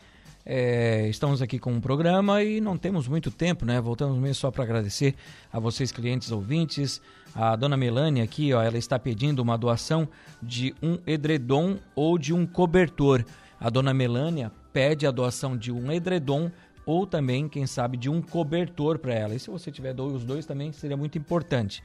É, 0.45 1.07
estamos 1.09 1.41
aqui 1.41 1.59
com 1.59 1.73
o 1.73 1.77
um 1.77 1.81
programa 1.81 2.43
e 2.43 2.61
não 2.61 2.77
temos 2.77 3.07
muito 3.07 3.31
tempo, 3.31 3.65
né? 3.65 3.81
Voltamos 3.81 4.19
mesmo 4.19 4.35
só 4.35 4.51
para 4.51 4.65
agradecer 4.65 5.15
a 5.53 5.61
vocês, 5.61 5.93
clientes 5.93 6.33
ouvintes. 6.33 7.01
A 7.35 7.55
dona 7.55 7.77
Melânia 7.77 8.25
aqui, 8.25 8.53
ó, 8.53 8.61
ela 8.61 8.77
está 8.77 8.99
pedindo 8.99 9.41
uma 9.41 9.57
doação 9.57 10.09
de 10.43 10.75
um 10.83 10.99
edredom 11.07 11.79
ou 11.95 12.19
de 12.19 12.35
um 12.35 12.45
cobertor. 12.45 13.25
A 13.61 13.71
dona 13.71 13.95
Melânia 13.95 14.51
pede 14.73 15.07
a 15.07 15.11
doação 15.11 15.57
de 15.57 15.71
um 15.71 15.93
edredom 15.93 16.51
ou 16.85 17.07
também, 17.07 17.49
quem 17.49 17.67
sabe, 17.67 17.97
de 17.97 18.09
um 18.09 18.21
cobertor 18.21 18.99
para 18.99 19.15
ela. 19.15 19.35
E 19.35 19.39
se 19.39 19.51
você 19.51 19.71
tiver 19.71 19.99
os 20.01 20.25
dois 20.25 20.45
também 20.45 20.73
seria 20.73 20.97
muito 20.97 21.19
importante, 21.19 21.83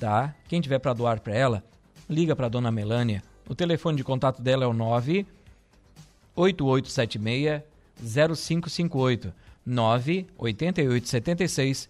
tá? 0.00 0.34
Quem 0.48 0.60
tiver 0.60 0.78
para 0.78 0.94
doar 0.94 1.20
para 1.20 1.34
ela, 1.34 1.62
liga 2.08 2.34
para 2.36 2.48
dona 2.48 2.70
Melânia. 2.70 3.22
O 3.48 3.54
telefone 3.54 3.96
de 3.96 4.04
contato 4.04 4.42
dela 4.42 4.64
é 4.64 4.66
o 4.66 4.72
9 4.72 5.26
8876 6.34 7.62
0558 7.98 9.32
9 9.64 10.26
8876 10.38 11.88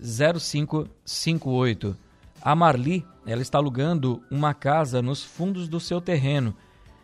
0558. 0.00 1.96
A 2.40 2.54
Marli, 2.54 3.04
ela 3.26 3.42
está 3.42 3.58
alugando 3.58 4.22
uma 4.30 4.54
casa 4.54 5.00
nos 5.00 5.22
fundos 5.22 5.68
do 5.68 5.80
seu 5.80 6.00
terreno. 6.00 6.54